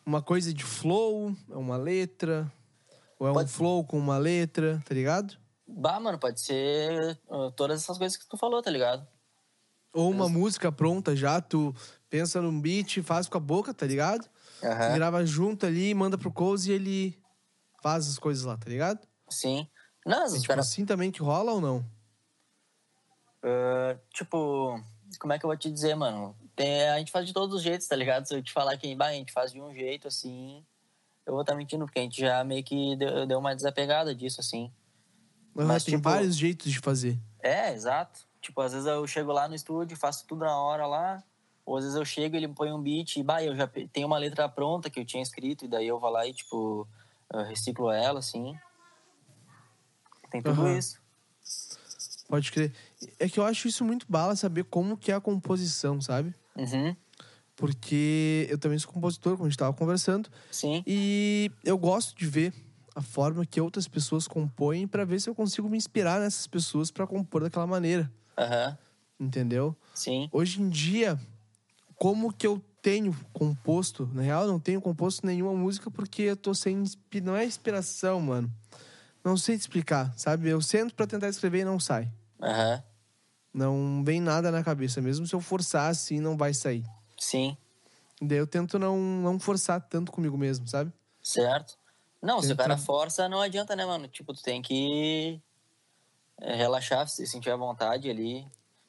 [0.05, 2.51] uma coisa de flow, é uma letra,
[3.19, 5.37] ou é um Pode- flow com uma letra, tá ligado?
[5.67, 9.07] Bah, mano, pode ser uh, todas essas coisas que tu falou, tá ligado?
[9.93, 11.75] Ou uma música pronta já, tu
[12.09, 14.27] pensa num beat, faz com a boca, tá ligado?
[14.63, 14.95] Aham.
[14.95, 17.23] Grava junto ali, manda pro Cozy e ele
[17.83, 19.07] faz as coisas lá, tá ligado?
[19.29, 19.69] Sim.
[20.07, 20.67] Não, É tipo caras.
[20.67, 21.85] assim também que rola ou não?
[23.43, 24.81] uh, tipo,
[25.19, 26.37] como é que eu vou te dizer, mano?
[26.57, 28.27] Tem- a gente faz de todos os jeitos, tá ligado?
[28.27, 30.65] Se eu te falar que bah, a gente faz de um jeito assim,
[31.27, 34.41] eu vou estar mentindo, porque a gente já meio que deu, deu uma desapegada disso,
[34.41, 34.73] assim.
[35.57, 37.19] Aham, Mas, tem tipo- vários jeitos de fazer.
[37.41, 38.21] É, exato.
[38.41, 41.23] Tipo, às vezes eu chego lá no estúdio, faço tudo na hora lá.
[41.69, 44.17] Ou às vezes eu chego ele põe um beat e, bah, eu já tenho uma
[44.17, 46.89] letra pronta que eu tinha escrito, e daí eu vou lá e, tipo,
[47.31, 48.55] eu reciclo ela, assim.
[50.31, 50.79] Tem tudo Aham.
[50.79, 50.99] isso.
[52.27, 52.73] Pode crer.
[53.19, 56.35] É que eu acho isso muito bala saber como que é a composição, sabe?
[56.57, 56.97] Uhum.
[57.55, 60.31] Porque eu também sou compositor, como a gente tava conversando.
[60.51, 60.83] Sim.
[60.87, 62.55] E eu gosto de ver
[62.95, 66.91] a forma que outras pessoas compõem pra ver se eu consigo me inspirar nessas pessoas
[66.91, 68.79] pra compor daquela maneira, Aham.
[69.21, 69.77] entendeu?
[69.93, 70.31] Sim.
[70.33, 71.19] Hoje em dia,
[71.99, 74.09] como que eu tenho composto?
[74.15, 76.83] Na real, eu não tenho composto nenhuma música porque eu tô sem.
[77.23, 78.51] Não é inspiração, mano.
[79.25, 80.49] Não sei te explicar, sabe?
[80.49, 82.11] Eu sento pra tentar escrever e não sai.
[82.41, 82.83] Aham.
[83.53, 85.01] Não vem nada na cabeça.
[85.03, 86.85] Mesmo se eu forçar assim, não vai sair.
[87.19, 87.57] Sim.
[88.23, 90.93] Daí eu tento não, não forçar tanto comigo mesmo, sabe?
[91.23, 91.77] Certo.
[92.23, 94.09] Não, se o cara força, não adianta, né, mano?
[94.09, 95.41] Tipo, tu tem que
[96.41, 98.47] relaxar, se sentir à vontade ali.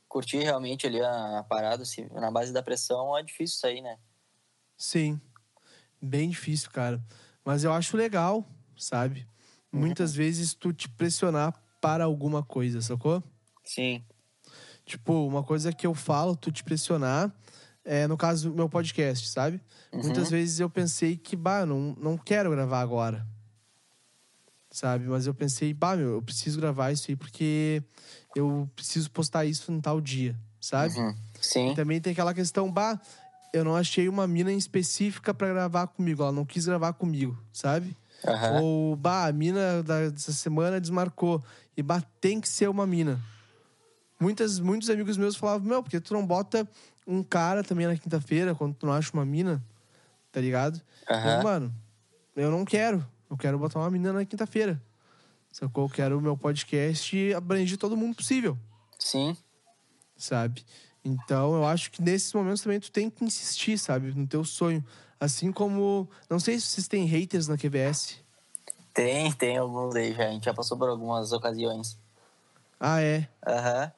[0.10, 1.86] Curtir realmente ali a, a parada.
[1.86, 3.98] Se, na base da pressão é difícil sair, né?
[4.78, 5.22] Sim.
[6.02, 7.02] Bem difícil, cara.
[7.46, 8.46] Mas eu acho legal,
[8.78, 9.26] sabe?
[9.72, 13.24] Muitas vezes tu te pressionar para alguma coisa, sacou?
[13.64, 14.04] Sim.
[14.86, 17.32] Tipo, uma coisa que eu falo, tu te pressionar,
[17.86, 19.62] é no caso do meu podcast, sabe?
[19.94, 23.26] Muitas vezes eu pensei que, bah, não, não quero gravar agora.
[24.72, 25.06] Sabe?
[25.06, 27.82] Mas eu pensei, bah, meu, eu preciso gravar isso aí porque
[28.36, 30.98] eu preciso postar isso em tal dia, sabe?
[31.00, 31.16] Uhum.
[31.42, 31.74] Sim.
[31.74, 33.00] Também tem aquela questão, bah,
[33.52, 37.98] eu não achei uma mina específica pra gravar comigo, ela não quis gravar comigo, sabe?
[38.28, 38.60] Aham.
[38.62, 41.44] Ou, bah, a mina dessa semana desmarcou.
[41.76, 43.20] E, bah, tem que ser uma mina.
[44.20, 46.68] Muitas, muitos amigos meus falavam, meu, porque tu não bota
[47.08, 49.64] um cara também na quinta-feira quando tu não acha uma mina,
[50.32, 50.80] tá ligado?
[51.10, 51.24] Aham.
[51.24, 51.74] Mas, mano,
[52.36, 53.04] eu não quero.
[53.30, 54.82] Eu quero botar uma menina na quinta-feira.
[55.52, 55.86] Sacou?
[55.86, 58.58] Eu quero o meu podcast abranger todo mundo possível
[58.98, 59.36] Sim.
[60.16, 60.66] sabe?
[61.04, 64.14] Então, eu acho que nesses momentos também tu tem que insistir, sabe?
[64.14, 64.84] No teu sonho.
[65.20, 66.10] Assim como...
[66.30, 68.20] Não sei se vocês têm haters na QVS.
[68.94, 70.28] Tem, tem alguns aí já.
[70.28, 71.98] A gente já passou por algumas ocasiões.
[72.80, 73.28] Ah, é?
[73.46, 73.92] Aham.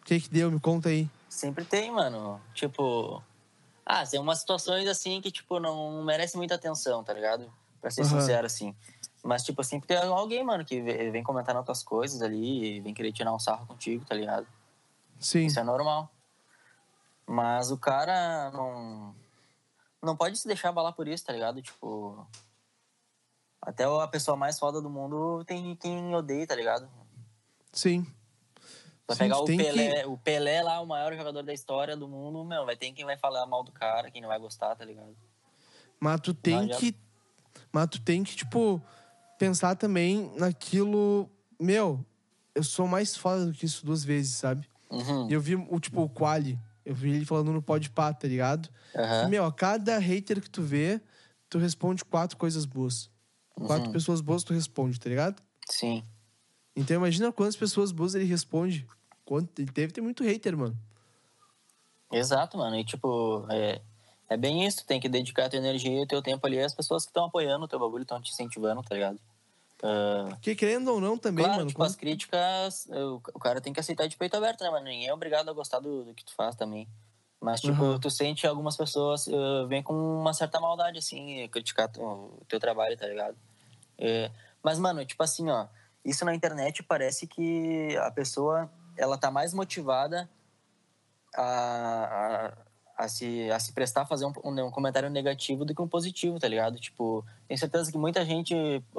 [0.00, 0.50] O que que deu?
[0.50, 1.08] Me conta aí.
[1.28, 2.40] Sempre tem, mano.
[2.54, 3.22] Tipo.
[3.84, 7.52] Ah, tem umas situações assim que, tipo, não merece muita atenção, tá ligado?
[7.80, 8.20] Pra ser Aham.
[8.20, 8.74] sincero, assim.
[9.22, 12.94] Mas, tipo, sempre tem alguém, mano, que vem comentar nas tuas coisas ali e vem
[12.94, 14.46] querer tirar um sarro contigo, tá ligado?
[15.18, 15.46] Sim.
[15.46, 16.10] Isso é normal.
[17.26, 19.14] Mas o cara não.
[20.02, 21.60] Não pode se deixar abalar por isso, tá ligado?
[21.62, 22.26] Tipo.
[23.62, 26.88] Até a pessoa mais foda do mundo tem quem odeia, tá ligado?
[27.72, 28.06] Sim.
[29.06, 32.64] Vai pegar o Pelé, o Pelé lá, o maior jogador da história do mundo, meu,
[32.64, 35.14] vai ter quem vai falar mal do cara, quem não vai gostar, tá ligado?
[35.98, 36.96] Mas tu tem Mas já- que.
[37.72, 38.82] Mas tu tem que, tipo,
[39.38, 41.28] pensar também naquilo.
[41.58, 42.04] Meu,
[42.54, 44.68] eu sou mais foda do que isso duas vezes, sabe?
[44.90, 45.28] Uhum.
[45.28, 46.58] E eu vi o, tipo, o Quali.
[46.84, 48.68] Eu vi ele falando no Podpah, tá ligado?
[48.96, 49.28] Aham.
[49.28, 51.00] Meu, a cada hater que tu vê,
[51.48, 53.10] tu responde quatro coisas boas.
[53.54, 53.92] Quatro Uhum.
[53.92, 55.40] pessoas boas tu responde, tá ligado?
[55.68, 56.02] Sim.
[56.74, 58.86] Então imagina quantas pessoas boas ele responde.
[59.24, 59.60] Quanto...
[59.60, 60.76] Ele deve ter muito hater, mano.
[62.12, 62.76] Exato, mano.
[62.76, 63.80] E tipo, é,
[64.30, 64.86] é bem isso.
[64.86, 67.68] Tem que dedicar tua energia e teu tempo ali às pessoas que estão apoiando o
[67.68, 69.20] teu bagulho, estão te incentivando, tá ligado?
[69.82, 71.68] Ah, Porque querendo ou não também, claro, mano.
[71.68, 74.84] tipo, quando- as críticas, o, o cara tem que aceitar de peito aberto, né, mano?
[74.86, 76.88] Ninguém é obrigado a gostar do, do que tu faz também.
[77.40, 77.98] Mas, tipo, Aham.
[77.98, 82.60] tu sente algumas pessoas uh, vêm com uma certa maldade, assim, criticar tu- o teu
[82.60, 83.36] trabalho, tá ligado?
[83.98, 84.30] É,
[84.62, 85.66] mas, mano, tipo assim, ó,
[86.04, 90.28] isso na internet parece que a pessoa, ela tá mais motivada
[91.34, 92.52] a, a,
[93.04, 96.38] a se, a se prestar a fazer um, um, comentário negativo do que um positivo,
[96.38, 96.78] tá ligado?
[96.78, 98.54] Tipo, tenho certeza que muita gente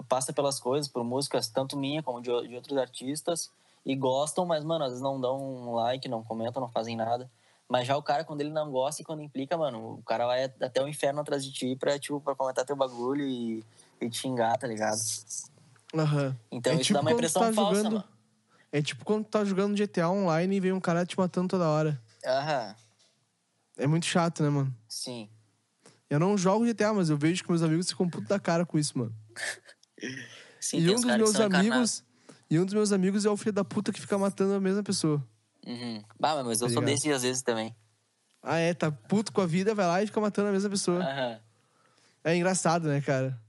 [0.10, 3.52] passa pelas coisas, por músicas, tanto minha como de, de outros artistas,
[3.86, 7.30] e gostam, mas, mano, às vezes não dão um like, não comentam, não fazem nada.
[7.70, 10.43] Mas já o cara, quando ele não gosta e quando implica, mano, o cara vai
[10.45, 13.64] até o inferno atrás de ti pra, tipo, pra comentar teu bagulho e,
[14.02, 14.99] e te xingar, tá ligado?
[15.95, 16.36] Aham.
[16.52, 18.10] Então É isso tipo dá uma impressão tá falsa, jogando- mano.
[18.74, 21.68] É tipo quando tu tá jogando GTA online e vem um cara te matando toda
[21.70, 22.02] hora.
[22.26, 22.76] Aham,
[23.82, 24.75] É muito chato, né, mano?
[24.88, 25.27] sim.
[26.07, 28.77] Eu não jogo GTA, mas eu vejo que meus amigos ficam puto da cara com
[28.77, 29.15] isso, mano.
[30.59, 32.03] Sim, e um dos meus amigos.
[32.49, 34.84] E um dos meus amigos é o filho da puta que fica matando a mesma
[34.84, 35.25] pessoa.
[35.65, 36.03] Uhum.
[36.19, 37.73] Bah, mas eu Tá sou desse às vezes também.
[38.43, 41.01] Ah, é, tá puto com a vida, vai lá e fica matando a mesma pessoa.
[41.01, 41.39] Aham.
[42.25, 43.41] É engraçado, né, cara?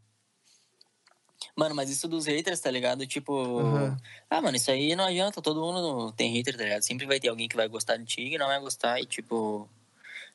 [1.57, 3.07] Mano, mas isso dos haters, tá ligado?
[3.07, 3.59] Tipo.
[3.59, 3.97] Aham.
[4.31, 5.43] Ah, mano, isso aí não adianta.
[5.43, 6.83] Todo mundo tem hater, tá ligado?
[6.83, 9.01] Sempre vai ter alguém que vai gostar de ti e não vai gostar.
[9.01, 9.69] E tipo.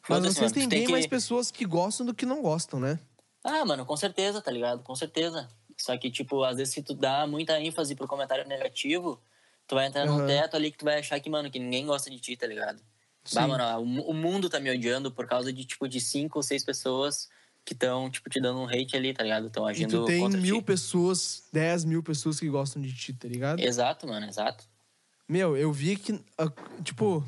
[0.09, 2.79] Mas foda-se, vocês mano, têm bem que- mais pessoas que gostam do que não gostam,
[2.79, 2.99] né?
[3.43, 4.83] Ah, mano, com certeza, tá ligado?
[4.83, 5.47] Com certeza.
[5.77, 9.21] Só que, tipo, às vezes se tu dá muita ênfase pro comentário negativo,
[9.67, 10.25] tu vai entrar num Aham.
[10.25, 12.81] teto ali que tu vai achar que, mano, que ninguém gosta de ti, tá ligado?
[13.23, 13.35] Sim.
[13.35, 16.43] Bah, mano, o, o mundo tá me odiando por causa de, tipo, de cinco ou
[16.43, 17.29] seis pessoas
[17.63, 19.47] que estão, tipo, te dando um hate ali, tá ligado?
[19.47, 20.63] Estão agindo tu tem contra mil ti.
[20.65, 23.59] pessoas, dez mil pessoas que gostam de ti, tá ligado?
[23.59, 24.65] Exato, mano, exato.
[25.27, 26.49] Meu, eu vi que, ah,
[26.83, 27.23] tipo,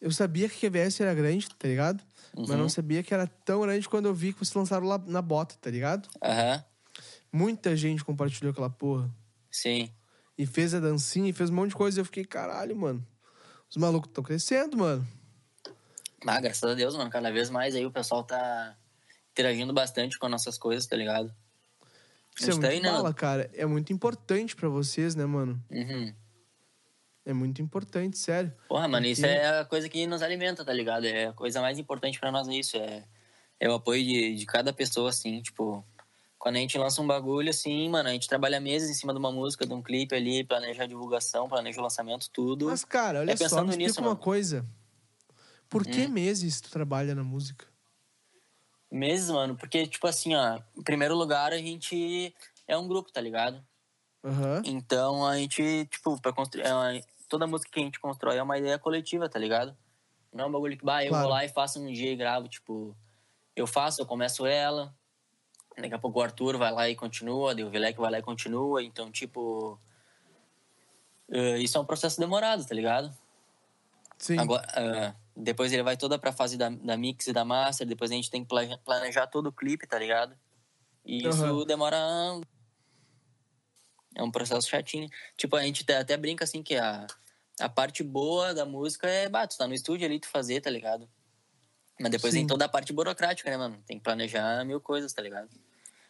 [0.00, 2.02] eu sabia que a QVS era grande, tá ligado?
[2.36, 2.56] Mas Uhum.
[2.58, 5.56] não sabia que era tão grande quando eu vi que vocês lançaram lá na bota,
[5.60, 6.08] tá ligado?
[6.22, 6.64] Aham,
[7.32, 9.10] Muita gente compartilhou aquela porra.
[9.50, 9.92] sim.
[10.36, 11.98] E fez a dancinha e fez um monte de coisa.
[11.98, 13.04] E eu fiquei, caralho, mano.
[13.68, 15.06] Os malucos estão crescendo, mano.
[16.26, 18.76] Ah, graças a Deus, mano, cada vez mais aí o pessoal tá
[19.32, 21.34] interagindo bastante com as nossas coisas, tá ligado?
[22.38, 22.90] Isso é muito né?
[22.90, 23.50] bala, cara.
[23.52, 25.60] É muito importante pra vocês, né, mano?
[25.70, 26.14] Uhum.
[27.28, 28.50] É muito importante, sério.
[28.66, 31.04] Porra, mano, isso é a coisa que nos alimenta, tá ligado?
[31.04, 32.78] É a coisa mais importante pra nós é isso.
[32.78, 33.04] É,
[33.60, 35.84] é o apoio de, de cada pessoa, assim, tipo.
[36.38, 39.18] Quando a gente lança um bagulho, assim, mano, a gente trabalha meses em cima de
[39.18, 42.66] uma música, de um clipe ali, planeja a divulgação, planeja o lançamento, tudo.
[42.66, 44.20] Mas, cara, olha É só, me nisso, uma mano.
[44.20, 44.64] coisa.
[45.68, 46.10] Por que Hum.
[46.10, 47.66] meses tu trabalha na música?
[48.90, 52.34] Meses, mano, porque, tipo assim, ó, em primeiro lugar, a gente
[52.66, 53.62] é um grupo, tá ligado?
[54.24, 54.62] Aham.
[54.64, 56.64] Então a gente, tipo, pra construir.
[57.28, 59.76] Toda música que a gente constrói é uma ideia coletiva, tá ligado?
[60.32, 61.24] Não é um bagulho que, bah, eu Claro.
[61.24, 62.96] vou lá e faço um dia e gravo, tipo,
[63.54, 64.94] eu faço, eu começo ela,
[65.76, 68.82] daqui a pouco o Arthur vai lá e continua, o Vilek vai lá e continua,
[68.82, 69.78] então, tipo.
[71.30, 73.14] eh, isso é um processo demorado, tá ligado?
[74.18, 74.38] Sim.
[74.38, 78.10] Agora, ah, depois ele vai toda pra fase da, da mix e da master, depois
[78.10, 80.36] a gente tem que plane- planejar todo o clipe, tá ligado?
[81.04, 81.96] E isso demora.
[84.18, 85.08] É um processo chatinho.
[85.36, 87.06] Tipo, a gente até- brinca assim que a,
[87.60, 90.68] a parte boa da música é, bah, tu tá no estúdio ali, tu fazer, tá
[90.68, 91.08] ligado?
[92.00, 92.40] Mas depois Sim.
[92.40, 93.82] tem toda a parte burocrática, né, mano?
[93.86, 95.48] Tem que planejar mil coisas, tá ligado?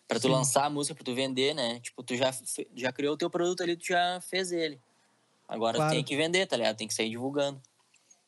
[0.06, 0.30] Pra tu Sim.
[0.32, 1.80] lançar a música, pra tu vender, né?
[1.80, 2.30] Tipo, tu já,
[2.74, 4.80] já criou o teu produto ali, tu já fez ele.
[5.46, 5.92] Agora Claro.
[5.94, 6.76] tem que vender, tá ligado?
[6.76, 7.60] Tem que sair divulgando.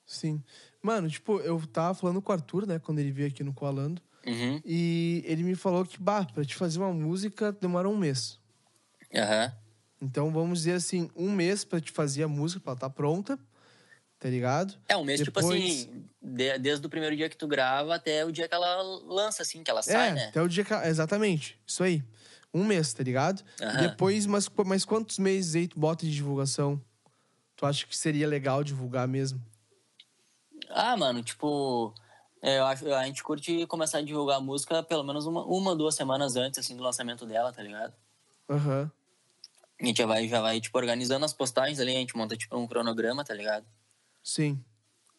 [0.06, 0.42] Sim.
[0.82, 4.02] Mano, tipo, eu tava falando com o Arthur, né, quando ele veio aqui no Coalando.
[4.26, 4.60] Uhum.
[4.64, 8.38] E ele me falou que, bah, pra te fazer uma música demora um mês.
[9.14, 9.52] Aham.
[10.01, 13.38] Então vamos dizer assim, um mês pra te fazer a música, pra ela tá pronta,
[14.18, 14.74] tá ligado?
[14.88, 18.24] É, um mês, tipo Depois- assim, de- desde o primeiro dia que tu grava até
[18.24, 20.28] o dia que ela lança, assim, que ela sai, é, né?
[20.28, 20.72] até o dia que.
[20.74, 22.03] Exatamente, isso aí.
[22.53, 23.44] Um mês, tá ligado?
[23.61, 23.76] Aham.
[23.78, 26.82] Depois, mas, mas quantos meses aí tu bota de divulgação?
[27.55, 29.40] Tu acha que seria legal divulgar mesmo?
[30.70, 31.94] Ah, mano, tipo,
[32.42, 35.76] é, eu acho, a gente curte começar a divulgar a música pelo menos uma, uma
[35.76, 37.92] duas semanas antes, assim, do lançamento dela, tá ligado?
[38.48, 38.90] Aham.
[39.80, 42.56] A gente já vai, já vai, tipo, organizando as postagens ali, a gente monta, tipo,
[42.56, 43.64] um cronograma, tá ligado?
[44.22, 44.62] Sim.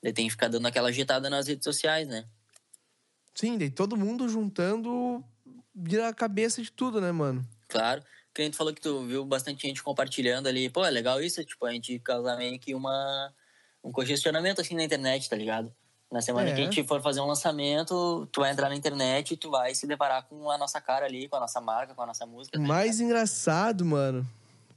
[0.04, 2.26] Daí tem que ficar dando aquela agitada nas redes sociais, né?
[3.34, 5.24] Sim, daí todo mundo juntando
[5.74, 7.44] vira a cabeça de tudo, né, mano?
[7.68, 8.04] Claro.
[8.34, 10.70] Que a gente falou que tu viu bastante gente compartilhando ali.
[10.70, 13.34] Pô, é legal isso, tipo, a gente causar meio que uma,
[13.84, 15.74] um congestionamento assim na internet, tá ligado?
[16.12, 16.54] Na semana É.
[16.54, 19.74] que a gente for fazer um lançamento, tu vai entrar na internet e tu vai
[19.74, 22.58] se deparar com a nossa cara ali, com a nossa marca, com a nossa música.
[22.58, 24.28] O tá mais engraçado, mano,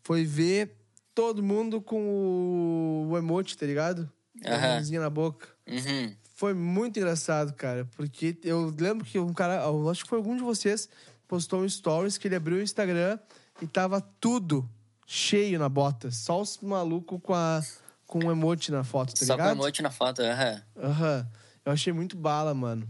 [0.04, 0.76] foi ver
[1.14, 4.10] todo mundo com o, emote, tá ligado?
[4.42, 5.48] Com a mãozinha na boca.
[5.66, 6.14] Uhum.
[6.34, 10.36] Foi muito engraçado, cara, porque eu lembro que um cara, eu acho que foi algum
[10.36, 10.88] de vocês,
[11.26, 13.18] postou um stories que ele abriu o Instagram
[13.62, 14.68] e tava tudo
[15.06, 16.10] cheio na bota.
[16.10, 17.62] Só os malucos com, a,
[18.06, 19.56] com um emote na foto, tá Só com ligado?
[19.56, 20.62] emote na foto, aham.
[20.76, 21.28] Aham.
[21.64, 22.86] Eu achei muito bala, mano.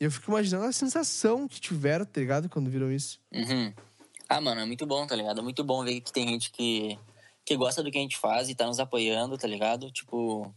[0.00, 2.48] E eu fico imaginando a sensação que tiveram, tá ligado?
[2.48, 3.18] Quando viram isso.
[3.32, 3.72] Uhum.
[4.28, 5.40] Ah, mano, é muito bom, tá ligado?
[5.40, 6.98] É muito bom ver que tem gente que,
[7.44, 9.90] que gosta do que a gente faz e tá nos apoiando, tá ligado?
[9.90, 10.52] Tipo.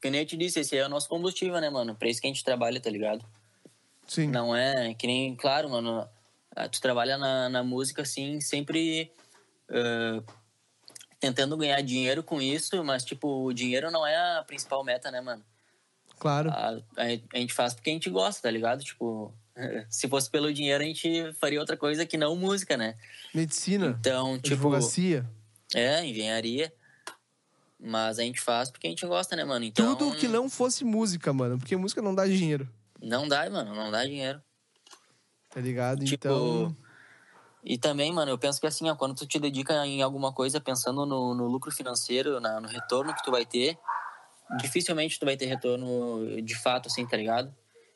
[0.00, 1.94] Que nem eu te disse, esse é o nosso combustível, né, mano?
[1.94, 3.24] Pra isso que a gente trabalha, tá ligado?
[4.06, 4.28] Sim.
[4.28, 6.08] Não é que nem, claro, mano.
[6.54, 9.10] ah, Tu trabalha na, na música, assim, sempre
[9.68, 10.22] ah,
[11.20, 15.20] tentando ganhar dinheiro com isso, mas, tipo, o dinheiro não é a principal meta, né,
[15.20, 15.44] mano?
[16.18, 16.50] Claro.
[16.50, 18.82] A, a, a gente faz porque a gente gosta, tá ligado?
[18.82, 19.32] Tipo,
[19.90, 22.96] se fosse pelo dinheiro, a gente faria outra coisa que não música, né?
[23.34, 25.28] Medicina, Então, tipo, advocacia.
[25.74, 26.72] é, engenharia.
[27.80, 29.64] Mas a gente faz porque a gente gosta, né, mano?
[29.64, 31.58] Então, Tudo que não fosse música, mano.
[31.58, 32.68] Porque música não dá dinheiro,
[33.00, 34.42] Não dá, mano, não dá dinheiro.
[35.50, 36.04] tá ligado?
[36.04, 36.76] Tipo, então.
[37.64, 40.60] E também, mano, eu penso que assim, ó, quando tu te dedica em alguma coisa
[40.60, 43.78] pensando no, no lucro financeiro, na- no retorno que tu vai ter,
[44.58, 47.54] dificilmente tu vai ter retorno de fato, assim, tá ligado?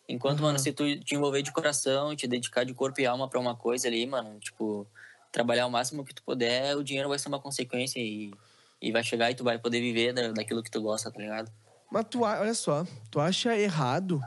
[0.09, 0.47] Enquanto, Uhum.
[0.47, 3.57] mano, se tu te envolver de coração, te dedicar de corpo e alma pra uma
[3.57, 4.87] coisa ali, mano, tipo,
[5.31, 8.33] trabalhar o máximo que tu puder, o dinheiro vai ser uma consequência e,
[8.81, 11.51] e vai chegar e tu vai poder viver da, daquilo que tu gosta, tá ligado?
[11.91, 14.25] Mas tu, olha só, tu acha errado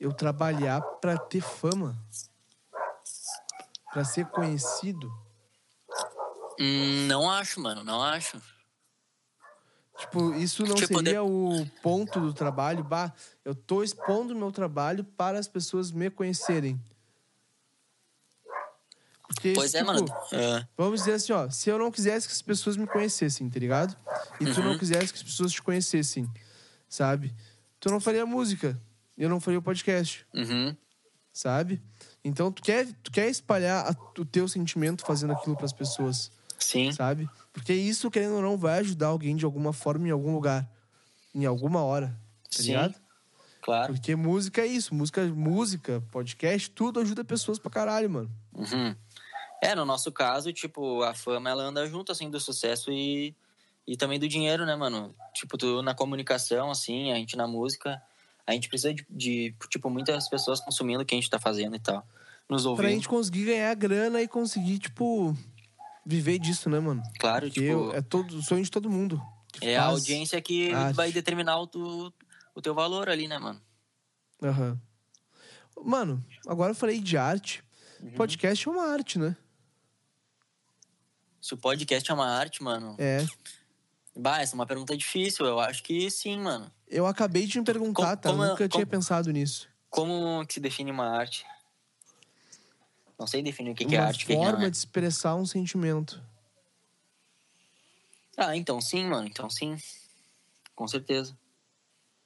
[0.00, 1.96] eu trabalhar pra ter fama?
[3.90, 5.12] Pra ser conhecido?
[6.58, 8.40] Hum, não acho, mano, não acho.
[10.02, 12.82] Tipo, isso não Tipo, seria o ponto do trabalho?
[12.82, 13.12] Bah,
[13.44, 16.78] eu tô expondo meu trabalho para as pessoas me conhecerem.
[19.26, 20.06] Porque, Pois é, tipo, mano.
[20.32, 20.66] É.
[20.76, 23.96] Vamos dizer assim, ó, se eu não quisesse que as pessoas me conhecessem, tá ligado?
[24.40, 24.70] E tu Uhum.
[24.70, 26.28] não quisesse que as pessoas te conhecessem,
[26.88, 27.32] sabe?
[27.80, 28.78] Tu não faria música,
[29.16, 30.76] eu não faria o podcast, Uhum.
[31.32, 31.80] sabe?
[32.24, 36.92] Então tu quer, tu quer espalhar a- o teu sentimento fazendo aquilo pras pessoas, Sim.
[36.92, 37.28] sabe?
[37.52, 40.68] Porque isso, querendo ou não, vai ajudar alguém de alguma forma, em algum lugar,
[41.34, 42.08] em alguma hora,
[42.44, 42.68] tá Sim.
[42.68, 42.94] ligado?
[43.60, 43.92] Claro.
[43.92, 48.30] Porque música é isso, música, música, podcast, tudo ajuda pessoas pra caralho, mano.
[48.54, 48.96] Uhum.
[49.62, 53.36] É, no nosso caso, tipo, a fama ela anda junto, assim, do sucesso e,
[53.86, 55.14] e também do dinheiro, né, mano?
[55.32, 58.02] Tipo, tu na comunicação, assim, a gente na música,
[58.44, 61.76] a gente precisa de, de, tipo, muitas pessoas consumindo o que a gente tá fazendo
[61.76, 62.04] e tal.
[62.48, 62.88] Nos Pra ouvindo.
[62.88, 65.36] gente conseguir ganhar grana e conseguir, tipo,
[66.04, 67.02] viver disso, né, mano?
[67.18, 69.20] Claro, Porque tipo, é todo, o sonho de todo mundo.
[69.60, 70.94] é a faz audiência que arte.
[70.96, 72.12] vai determinar o, tu,
[72.54, 73.60] o teu valor ali, né, mano?
[74.42, 74.80] Aham.
[75.84, 77.62] Mano, agora eu falei de arte.
[78.00, 78.10] Uhum.
[78.12, 79.36] Podcast é uma arte, né?
[81.40, 82.94] Se o podcast é uma arte, mano.
[82.98, 83.24] É.
[84.16, 85.44] Bah, essa é uma pergunta difícil.
[85.46, 86.70] Eu acho que sim, mano.
[86.86, 88.30] Eu acabei de me perguntar, Co- tá?
[88.30, 89.68] como é- Nunca tinha como- pensado nisso.
[89.88, 91.44] Como que se define uma arte?
[93.22, 94.70] Não sei definir o que, que é uma arte, não forma é.
[94.70, 96.20] de expressar um sentimento.
[98.36, 99.28] Ah, então sim, mano.
[99.28, 99.76] Então sim.
[100.74, 101.38] Com certeza.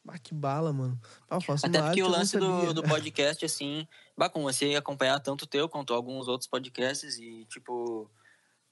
[0.09, 0.99] Ah, que bala, mano.
[1.29, 3.87] Ah, Até uma porque o lance do, do podcast, assim,
[4.17, 8.11] bah, comecei a acompanhar tanto o teu quanto alguns outros podcasts e, tipo,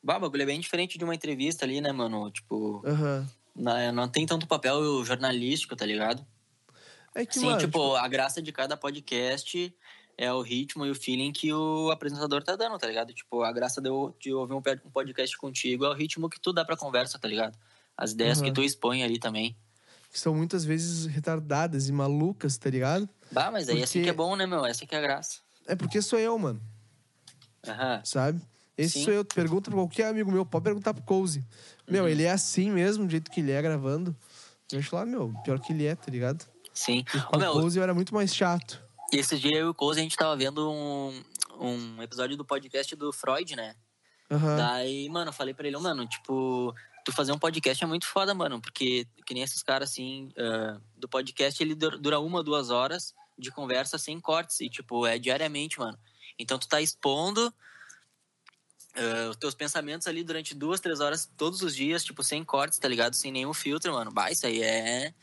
[0.02, 2.30] bah, o bagulho é bem diferente de uma entrevista ali, né, mano?
[2.30, 3.28] Tipo, Aham.
[3.54, 6.26] não, não tem tanto papel jornalístico, tá ligado?
[7.14, 9.76] É que, Sim, mano, tipo, a graça de cada podcast
[10.16, 13.12] é o ritmo e o feeling que o apresentador tá dando, tá ligado?
[13.12, 14.62] Tipo, a graça de, eu, de ouvir um
[14.92, 17.56] podcast contigo é o ritmo que tu dá pra conversa, tá ligado?
[17.96, 18.46] As ideias Aham.
[18.48, 19.56] que tu expõe ali também.
[20.10, 23.08] que são muitas vezes retardadas e malucas, tá ligado?
[23.32, 24.64] Bah, mas aí assim Porque- que é bom, né, meu?
[24.64, 25.40] Essa que é a graça.
[25.66, 26.60] É porque sou eu, mano.
[27.66, 28.00] Aham.
[28.04, 28.40] sabe?
[28.76, 29.04] Esse Sim.
[29.06, 29.24] sou eu.
[29.24, 30.44] Pergunta pra qualquer amigo meu.
[30.44, 31.44] Pode perguntar pro Cozy.
[31.88, 32.08] Meu, Uhum.
[32.08, 34.14] ele é assim mesmo, do jeito que ele é gravando.
[34.76, 36.44] Acho lá, meu, pior que ele é, tá ligado?
[36.72, 37.04] Sim.
[37.32, 38.82] O meu, Cozy era muito mais chato.
[39.18, 41.24] Esse dia eu e o Cozy, a gente tava vendo um,
[41.58, 43.76] um episódio do podcast do Freud, né?
[44.30, 44.56] Aham.
[44.56, 48.34] Daí, mano, eu falei pra ele, mano, tipo, tu fazer um podcast é muito foda,
[48.34, 52.70] mano, porque que nem esses caras, assim, ah, do podcast, ele dur- dura uma, duas
[52.70, 55.98] horas de conversa sem cortes, e, tipo, é diariamente, mano.
[56.38, 57.52] Então tu tá expondo
[58.96, 62.78] ah, os teus pensamentos ali durante duas, três horas todos os dias, tipo, sem cortes,
[62.78, 63.14] tá ligado?
[63.14, 64.10] Sem nenhum filtro, mano.
[64.10, 65.14] Bah, isso aí é.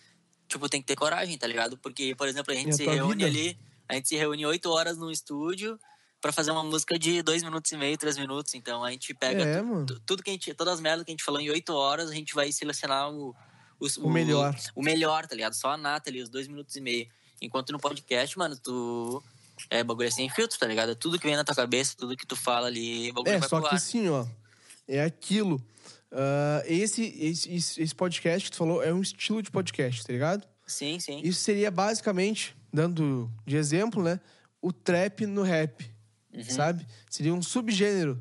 [0.48, 1.78] Tipo, tem que ter coragem, tá ligado?
[1.78, 3.28] Porque, por exemplo, a gente a se reúne vida?
[3.28, 3.58] ali,
[3.92, 5.80] a gente se reúne oito horas num estúdio,
[6.22, 8.54] pra fazer uma música de dois minutos e meio, três minutos.
[8.54, 10.54] Então a gente pega É, tu- tudo que a gente.
[10.54, 13.36] Todas as merdas que a gente falou em oito horas, a gente vai selecionar o.
[13.80, 14.56] os- O melhor.
[14.76, 15.54] O melhor, tá ligado?
[15.54, 17.08] Só a nata ali, os dois minutos e meio.
[17.42, 19.24] Enquanto no podcast, mano, tu.
[19.70, 20.96] É bagulho é sem filtro, tá ligado?
[20.96, 23.50] Tudo que vem na tua cabeça, tudo que tu fala ali, o bagulho É, vai
[23.50, 23.78] só pro que ar.
[23.78, 24.26] assim, ó.
[24.88, 25.62] É aquilo.
[26.66, 30.48] Esse, esse, esse esse podcast que tu falou é um estilo de podcast, tá ligado?
[30.68, 31.22] Sim, sim.
[31.24, 34.20] Isso seria basicamente, dando de exemplo, né?
[34.62, 35.90] O trap no rap,
[36.50, 36.86] sabe?
[37.10, 38.16] Seria um subgênero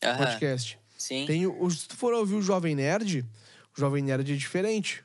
[0.00, 0.16] do Uhum.
[0.18, 0.78] Podcast.
[0.98, 1.24] Sim.
[1.26, 3.24] Tem o, se tu for ouvir o Jovem Nerd,
[3.76, 5.04] o Jovem Nerd é diferente.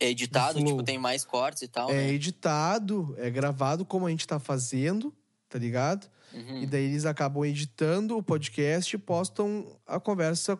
[0.00, 2.08] É editado, tipo, tem mais cortes e tal, É né?
[2.12, 5.14] editado, é gravado como a gente tá fazendo,
[5.48, 6.10] tá ligado?
[6.32, 6.62] Uhum.
[6.62, 10.58] E daí eles acabam editando o podcast e postam a conversa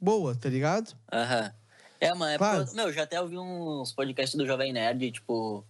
[0.00, 0.96] boa, tá ligado?
[1.12, 1.52] Aham.
[2.00, 2.60] É, mano, é Claro.
[2.64, 5.66] porque, meu, eu já até ouvi uns podcasts do Jovem Nerd, tipo,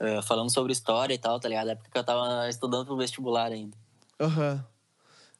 [0.00, 1.70] eh, falando sobre história e tal, tá ligado?
[1.70, 3.76] É porque eu tava estudando pro vestibular ainda.
[4.20, 4.64] Aham.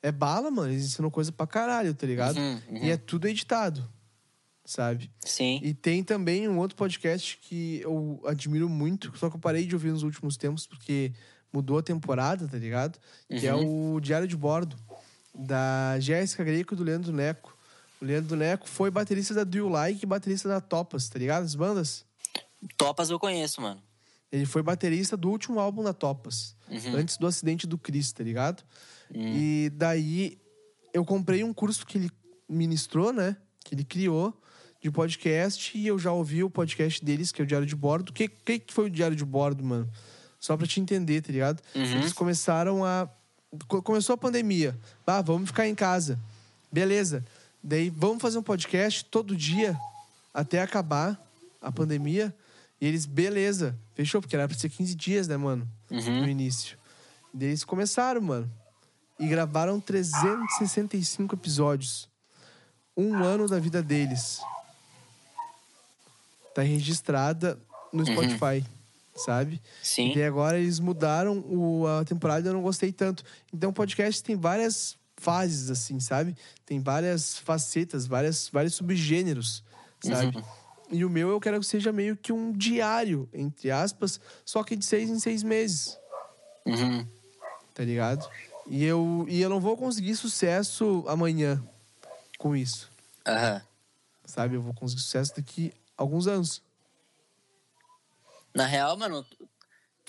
[0.02, 0.70] É bala, mano.
[0.70, 2.36] Eles ensinam coisa pra caralho, tá ligado?
[2.36, 2.84] Uhum, uhum.
[2.84, 3.88] E é tudo editado,
[4.64, 5.10] sabe?
[5.20, 5.60] Sim.
[5.62, 9.74] E tem também um outro podcast que eu admiro muito, só que eu parei de
[9.74, 11.12] ouvir nos últimos tempos porque
[11.52, 12.98] mudou a temporada, tá ligado?
[13.28, 14.76] Que é o Diário de Bordo,
[15.34, 17.56] da Jéssica Greco e do Leandro Neco.
[18.02, 21.44] O Leandro Neco foi baterista da Do You Like e baterista da Topas, tá ligado?
[21.44, 22.04] As bandas.
[22.76, 23.80] Topas eu conheço, mano.
[24.34, 26.96] Ele foi baterista do último álbum da Topas, Uhum.
[26.96, 28.64] antes do acidente do Chris, tá ligado?
[29.14, 29.20] Hum.
[29.36, 30.38] E daí
[30.92, 32.10] eu comprei um curso que ele
[32.48, 33.36] ministrou, né?
[33.64, 34.34] Que ele criou
[34.82, 38.10] de podcast e eu já ouvi o podcast deles, que é o Diário de Bordo.
[38.10, 39.88] O que, que, que foi o Diário de Bordo, mano?
[40.40, 41.62] Só pra te entender, tá ligado?
[41.74, 41.82] Uhum.
[41.82, 43.08] Eles começaram a.
[43.68, 44.76] co- Começou a pandemia.
[45.06, 46.18] Ah, vamos ficar em casa.
[46.72, 47.24] Beleza.
[47.62, 49.78] Daí vamos fazer um podcast todo dia
[50.34, 51.18] até acabar
[51.62, 52.34] a pandemia.
[52.84, 55.66] E eles, beleza, fechou, porque era pra ser 15 dias, né, mano?
[55.90, 56.20] Uhum.
[56.20, 56.76] No início.
[57.32, 58.52] Daí eles começaram, mano.
[59.18, 62.10] E gravaram 365 episódios.
[62.94, 64.38] Um ano da vida deles.
[66.54, 67.58] Tá registrada
[67.90, 68.62] no Spotify,
[69.16, 69.62] sabe?
[69.82, 70.12] Sim.
[70.14, 73.24] E agora eles mudaram o, a temporada e eu não gostei tanto.
[73.50, 76.36] Então o podcast tem várias fases, assim, sabe?
[76.66, 79.64] Tem várias facetas, várias, vários subgêneros,
[80.02, 80.44] sabe?
[80.94, 84.76] E o meu eu quero que seja meio que um diário, entre aspas, só que
[84.76, 85.98] de seis em seis meses,
[86.64, 87.04] Uhum.
[87.74, 88.24] tá ligado?
[88.66, 91.62] E eu, e eu não vou conseguir sucesso amanhã
[92.38, 92.90] com isso,
[93.26, 93.60] Aham.
[94.24, 94.54] sabe?
[94.54, 96.62] Eu vou conseguir sucesso daqui a alguns anos.
[98.54, 99.26] Na real, mano,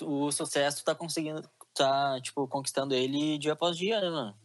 [0.00, 1.42] o sucesso tá conseguindo,
[1.74, 4.36] tá, tipo, conquistando ele dia após dia, né, mano?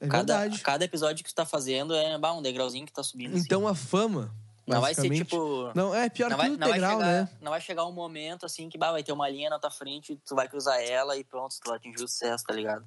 [0.00, 0.62] É cada, verdade.
[0.62, 3.34] cada episódio que tu tá fazendo é bah, um degrauzinho que tá subindo.
[3.34, 3.42] assim.
[3.42, 4.32] Então a fama.
[4.68, 5.72] Não vai ser tipo.
[5.74, 7.28] Não, é pior não que vai, o não, vai integral, chegar, né?
[7.40, 10.20] não vai chegar um momento assim que bah, vai ter uma linha na tua frente,
[10.26, 12.82] tu vai cruzar ela e pronto, tu vai atingir o sucesso, tá ligado?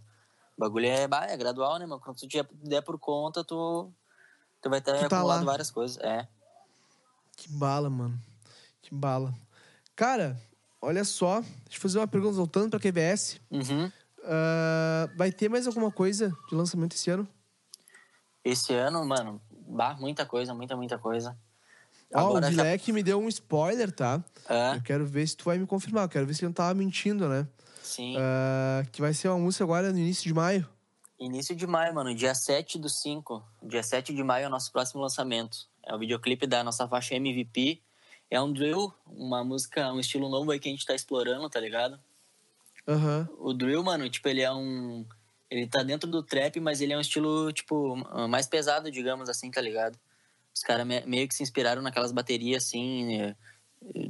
[0.58, 2.02] O bagulho é, bah, é gradual, né, mano?
[2.02, 2.28] Quando tu
[2.64, 3.92] der por conta, tu,
[4.62, 5.52] tu vai ter Tu tá acumulado lá.
[5.52, 5.98] várias coisas.
[5.98, 6.28] É.
[7.36, 8.20] Que bala, mano.
[8.82, 9.34] Que bala.
[9.96, 10.40] Cara,
[10.82, 11.42] olha só.
[11.42, 13.40] Deixa eu fazer uma pergunta voltando pra QBS.
[13.50, 13.92] Uhum.
[14.24, 17.28] Ah, vai ter mais alguma coisa de lançamento esse ano?
[18.44, 21.38] Esse ano, mano, bah, muita coisa, muita, muita coisa.
[22.14, 24.24] Ó, o Agora já- Dilek me deu um spoiler, tá?
[24.50, 26.04] É, Eu quero ver se tu vai me confirmar.
[26.06, 27.48] Eu quero ver se ele não tava mentindo, né?
[27.84, 28.16] sim.
[28.20, 30.68] Ah, que vai ser uma música agora no início de maio.
[31.20, 32.14] Início de maio, mano.
[32.16, 33.44] Dia 7 do 5.
[33.62, 35.68] Dia 7 de maio é o nosso próximo lançamento.
[35.84, 37.82] É o videoclipe da nossa faixa MVP.
[38.30, 41.60] É um drill, uma música, um estilo novo aí que a gente tá explorando, tá
[41.60, 42.00] ligado?
[42.88, 43.28] Aham.
[43.40, 45.06] O drill, mano, tipo, ele é um.
[45.50, 47.96] Ele tá dentro do trap, mas ele é um estilo, tipo,
[48.30, 50.00] mais pesado, digamos assim, tá ligado?
[50.56, 53.36] Os caras me- meio que se inspiraram naquelas baterias, assim, eh,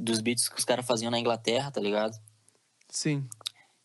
[0.00, 2.18] dos beats que os caras faziam na Inglaterra, tá ligado?
[2.88, 3.26] Sim.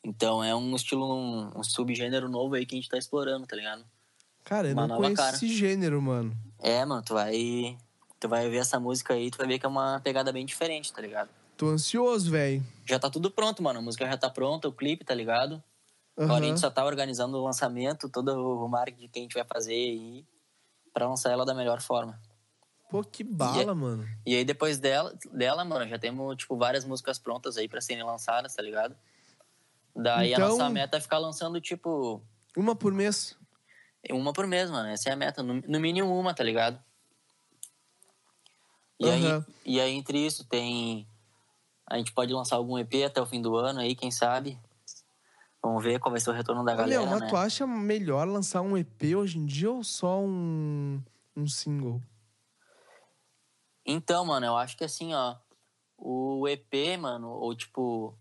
[0.03, 3.55] Então é um estilo, um, um subgênero novo aí que a gente tá explorando, tá
[3.55, 3.85] ligado?
[4.43, 5.35] Cara, eu Uma não conheço cara.
[5.35, 6.35] esse gênero, mano.
[6.59, 7.77] É, mano, tu vai.
[8.19, 10.91] Tu vai ver essa música aí, tu vai ver que é uma pegada bem diferente,
[10.91, 11.29] tá ligado?
[11.55, 12.65] Tô ansioso, velho.
[12.85, 13.79] Já tá tudo pronto, mano.
[13.79, 15.61] A música já tá pronta, o clipe, tá ligado?
[16.15, 19.43] Agora a gente só tá organizando o lançamento, todo o marketing que a gente vai
[19.43, 20.25] fazer aí
[20.91, 22.19] pra lançar ela da melhor forma.
[22.89, 23.75] Pô, que bala, Yeah.
[23.75, 24.07] mano.
[24.25, 28.03] E aí depois dela, dela, mano, já temos, tipo, várias músicas prontas aí pra serem
[28.03, 28.95] lançadas, tá ligado?
[29.95, 32.21] Daí a Então- nossa meta é ficar lançando, tipo,
[32.55, 33.37] Uma por mês.
[34.09, 34.87] uma por mês, mano.
[34.89, 35.43] Essa é a meta.
[35.43, 36.81] No, no mínimo uma, tá ligado?
[38.99, 39.45] E, aí, Aham.
[39.65, 41.07] e aí, entre isso, tem.
[41.85, 44.59] A gente pode lançar algum EP até o fim do ano aí, quem sabe?
[45.61, 47.27] Vamos ver qual vai ser o retorno da galera, Leão, mas né?
[47.27, 51.01] tu acha melhor lançar um EP hoje em dia ou só um,
[51.35, 52.01] um single?
[53.87, 55.35] Então, mano, eu acho que assim, ó.
[55.97, 58.13] O EP, mano, ou tipo.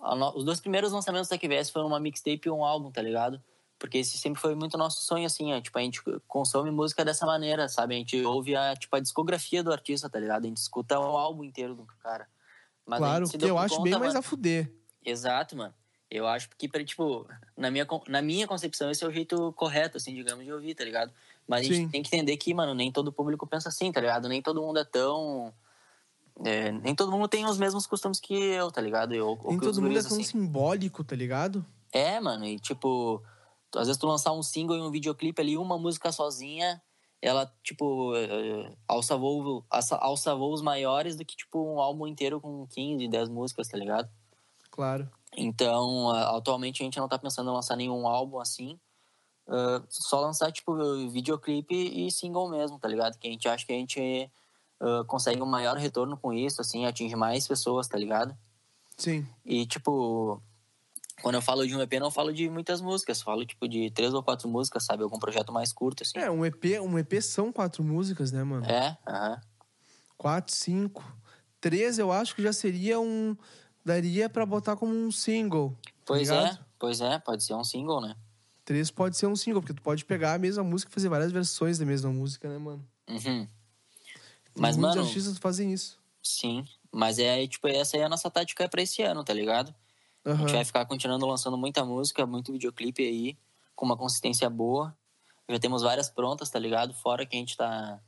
[0.00, 3.42] no- Os dois primeiros lançamentos da QVS foram uma mixtape e um álbum, tá ligado?
[3.78, 7.24] Porque esse sempre foi muito nosso sonho, assim, é, tipo, a gente consome música dessa
[7.26, 7.94] maneira, sabe?
[7.94, 10.44] A gente ouve a, tipo, a discografia do artista, tá ligado?
[10.44, 12.28] A gente escuta o álbum inteiro do cara.
[12.86, 14.72] Mas claro, que eu por acho conta, bem mais mano- a fuder.
[15.04, 15.74] Exato, mano.
[16.10, 20.14] Eu acho que, tipo, na minha, na minha concepção, esse é o jeito correto, assim,
[20.14, 21.12] digamos, de ouvir, tá ligado?
[21.48, 21.88] Mas a gente Sim.
[21.88, 24.28] tem que entender que, mano, nem todo público pensa assim, tá ligado?
[24.28, 25.52] Nem todo mundo é tão.
[26.44, 29.14] é, nem todo mundo tem os mesmos costumes que eu, tá ligado?
[29.14, 30.22] Eu, Nem todo mundo é tão assim.
[30.22, 31.64] simbólico, tá ligado?
[31.92, 33.22] É, mano, e tipo,
[33.74, 36.82] às vezes tu lançar um single e um videoclipe ali, uma música sozinha,
[37.20, 42.40] ela, tipo, eh, alça, voo, alça, alça voos maiores do que, tipo, um álbum inteiro
[42.40, 44.08] com 15, 10 músicas, tá ligado?
[44.70, 45.10] Claro.
[45.36, 48.78] Então, atualmente a gente não tá pensando em lançar nenhum álbum assim,
[49.48, 50.76] ah, só lançar, tipo,
[51.08, 53.18] videoclipe e single mesmo, tá ligado?
[53.18, 54.30] Que a gente acha que a gente
[54.80, 58.36] ah, consegue um maior retorno com isso, assim, atinge mais pessoas, tá ligado?
[58.96, 59.26] Sim.
[59.44, 60.42] E, tipo,
[61.22, 63.22] quando eu falo de um EP, não falo de muitas músicas.
[63.22, 65.02] Falo, tipo, de três ou quatro músicas, sabe?
[65.02, 66.18] Algum projeto mais curto, assim.
[66.18, 68.66] É, um EP, um EP são quatro músicas, né, mano?
[68.66, 69.40] É, aham.
[70.16, 71.04] Quatro, cinco.
[71.60, 73.36] Três eu acho que já seria um.
[73.84, 75.70] Daria pra botar como um single.
[75.82, 76.46] tá Pois ligado?
[76.46, 77.18] é, pois é.
[77.20, 78.16] Pode ser um single, né?
[78.68, 81.32] Três pode ser um single, porque tu pode pegar a mesma música e fazer várias
[81.32, 82.86] versões da mesma música, né, mano?
[83.08, 83.48] Uhum.
[84.54, 85.98] Mas, muitos mano, artistas fazem isso.
[86.22, 86.66] sim.
[86.92, 89.74] Mas é, tipo, essa é a nossa tática pra esse ano, tá ligado?
[90.22, 93.38] A gente vai ficar continuando lançando muita música, muito videoclipe aí,
[93.74, 94.94] com uma consistência boa.
[95.48, 96.92] Já temos várias prontas, tá ligado?
[96.92, 97.98] Fora que a gente tá,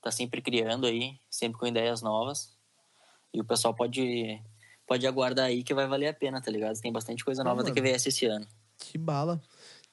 [0.00, 2.56] tá sempre criando aí, sempre com ideias novas.
[3.32, 4.40] E o pessoal pode,
[4.86, 6.80] pode aguardar aí que vai valer a pena, tá ligado?
[6.80, 7.82] Tem bastante coisa Ah, nova da mano.
[7.82, 8.46] QVS esse ano.
[8.78, 9.42] Que bala.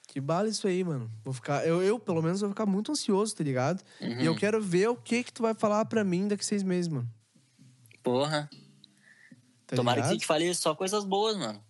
[0.08, 1.10] Que bala isso aí, mano.
[1.24, 1.66] Vou ficar.
[1.66, 3.82] Eu, eu, pelo menos, vou ficar muito ansioso, tá ligado?
[4.02, 4.38] E eu Uhum.
[4.38, 7.10] quero ver o que que tu vai falar pra mim daqui seis meses, mano.
[8.04, 8.50] Porra.
[9.68, 10.12] Tá Tomara ligado?
[10.14, 11.64] que te fale só coisas boas, mano.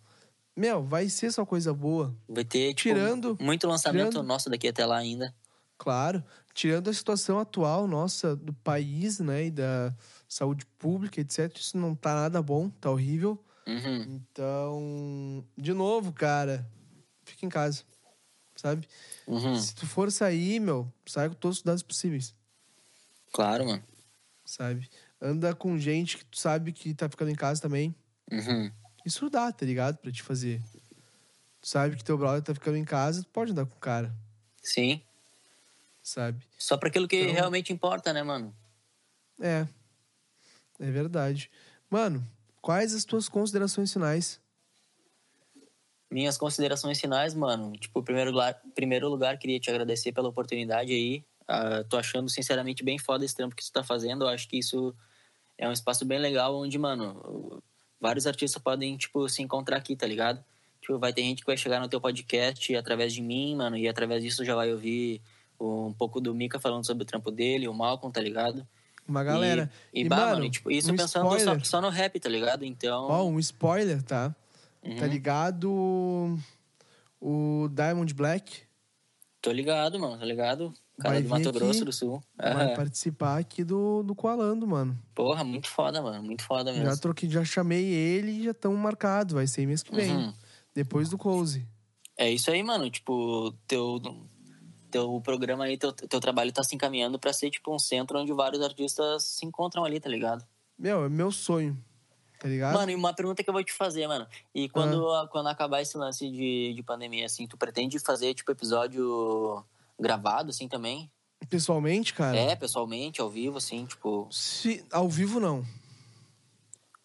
[0.56, 2.14] Meu, vai ser só coisa boa.
[2.28, 5.32] Vai ter, tipo, Tirando- muito lançamento tirando- nosso daqui até lá ainda.
[5.78, 6.22] Claro.
[6.52, 9.46] Tirando a situação atual nossa do país, né?
[9.46, 9.94] E da
[10.28, 11.56] saúde pública, etc.
[11.56, 13.42] Isso não tá nada bom, tá horrível.
[13.66, 14.20] Uhum.
[14.20, 16.68] Então, de novo, cara,
[17.24, 17.84] fica em casa.
[18.62, 18.88] Sabe?
[19.26, 19.58] Uhum.
[19.60, 22.32] Se tu for sair, meu, sai com todos os cuidados possíveis.
[23.32, 23.82] Claro, mano.
[24.44, 24.88] Sabe?
[25.20, 27.92] Anda com gente que tu sabe que tá ficando em casa também.
[28.30, 28.70] Uhum.
[29.04, 29.96] Isso dá, tá ligado?
[29.98, 30.62] Pra te fazer.
[31.60, 34.14] Tu sabe que teu brother tá ficando em casa, tu pode andar com o cara,
[34.62, 35.00] Sim.
[36.02, 36.44] sabe?
[36.56, 38.54] Só pra aquilo que Então- realmente importa, né, mano?
[39.40, 39.66] É.
[40.78, 41.50] É verdade.
[41.90, 42.24] Mano,
[42.60, 44.40] quais as tuas considerações finais?
[46.12, 47.72] Minhas considerações finais, mano.
[47.72, 51.24] Tipo, em primeiro lugar, primeiro lugar, queria te agradecer pela oportunidade aí.
[51.48, 54.24] Ah, tô achando, sinceramente, bem foda esse trampo que tu tá fazendo.
[54.24, 54.94] Eu acho que isso
[55.56, 57.62] é um espaço bem legal onde, mano,
[57.98, 60.44] vários artistas podem, tipo, se encontrar aqui, tá ligado?
[60.82, 63.88] Tipo, vai ter gente que vai chegar no teu podcast através de mim, mano, e
[63.88, 65.22] através disso já vai ouvir
[65.58, 68.66] um pouco do Mika falando sobre o trampo dele, o Malcolm, tá ligado?
[69.06, 69.70] Uma galera.
[69.92, 72.28] E, e, E, bah, mano, mano, tipo, isso um pensando só, só no rap, tá
[72.28, 72.64] ligado?
[72.64, 73.06] Então.
[73.08, 74.34] Ó, um spoiler, tá?
[74.84, 76.38] Uhum, Tá ligado
[77.20, 78.62] o Diamond Black
[79.42, 80.72] Tô ligado, mano, tá ligado?
[81.00, 82.22] Cara Vai do Mato Grosso do Sul.
[82.36, 84.96] vai participar aqui do, do Coalando, mano.
[85.12, 86.22] Porra, muito foda, mano.
[86.22, 86.86] Muito foda mesmo.
[86.86, 89.34] Já troquei, já chamei ele e já estão marcados.
[89.34, 90.14] Vai ser mês que vem.
[90.14, 90.34] Uhum.
[90.72, 91.66] Depois do Close.
[92.16, 92.88] É isso aí, mano.
[92.88, 94.00] Tipo, teu,
[94.92, 98.32] teu programa aí, teu, teu trabalho tá se encaminhando pra ser, tipo, um centro onde
[98.32, 100.46] vários artistas se encontram ali, tá ligado?
[100.78, 101.76] Meu, é meu sonho.
[102.42, 102.74] Tá ligado?
[102.74, 104.26] Mano, e uma pergunta que eu vou te fazer, mano.
[104.52, 109.64] E quando, quando acabar esse lance de, de pandemia, assim, tu pretende fazer, tipo, episódio
[109.96, 111.08] gravado, assim, também?
[111.48, 112.36] Pessoalmente, cara.
[112.36, 114.26] É, pessoalmente, ao vivo, assim, tipo...
[114.32, 115.64] Se, ao vivo, não.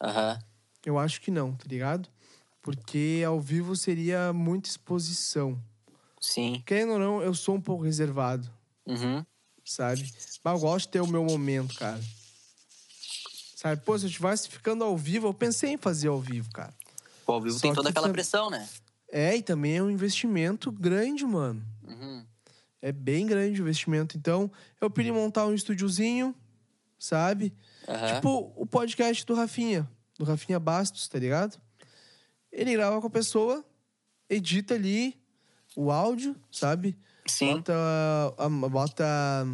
[0.02, 0.40] Aham.
[0.84, 2.10] Eu acho que não, tá ligado?
[2.60, 5.62] Porque ao vivo seria muita exposição.
[6.20, 6.64] Sim.
[6.66, 8.50] Querendo ou não, eu sou um pouco reservado,
[8.88, 9.24] Uhum.
[9.64, 10.12] sabe?
[10.44, 12.02] Mas eu gosto de ter o meu momento, cara.
[13.70, 13.82] Sabe?
[13.82, 16.74] Pô, se eu estivesse ficando ao vivo, eu pensei em fazer ao vivo, cara.
[17.26, 18.68] Pô, ao vivo Só tem toda que aquela pressão, né?
[19.12, 21.64] É, e também é um investimento grande, mano.
[21.84, 22.26] Uhum.
[22.82, 24.18] É bem grande o investimento.
[24.18, 26.36] Então, eu pedi montar um estúdiozinho,
[27.00, 27.54] sabe?
[27.88, 28.16] Aham.
[28.16, 31.60] Tipo o podcast do Rafinha, do Rafinha Bastos, tá ligado?
[32.52, 33.66] Ele grava com a pessoa,
[34.30, 35.20] edita ali
[35.76, 36.98] o áudio, sabe?
[37.28, 37.58] Sim.
[37.58, 37.74] Bota,
[38.70, 39.48] bota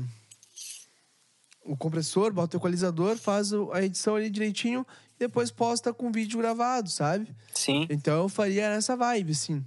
[1.65, 4.85] o compressor, bota o equalizador, faz a edição ali direitinho
[5.15, 7.33] e depois posta com vídeo gravado, sabe?
[7.53, 7.87] Sim.
[7.89, 9.65] Então eu faria nessa vibe, assim.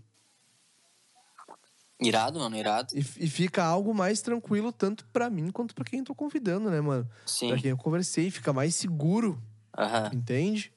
[1.99, 2.92] Irado, mano, irado.
[2.94, 6.70] E, e fica algo mais tranquilo, tanto pra mim quanto pra quem eu tô convidando,
[6.70, 7.09] né, mano?
[7.24, 7.49] Sim.
[7.49, 9.42] Pra quem eu conversei, fica mais seguro,
[9.76, 10.11] Aham.
[10.12, 10.72] entende?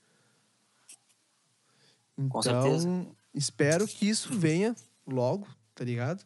[2.18, 3.08] Então, Com certeza.
[3.34, 6.24] espero que isso venha logo, tá ligado?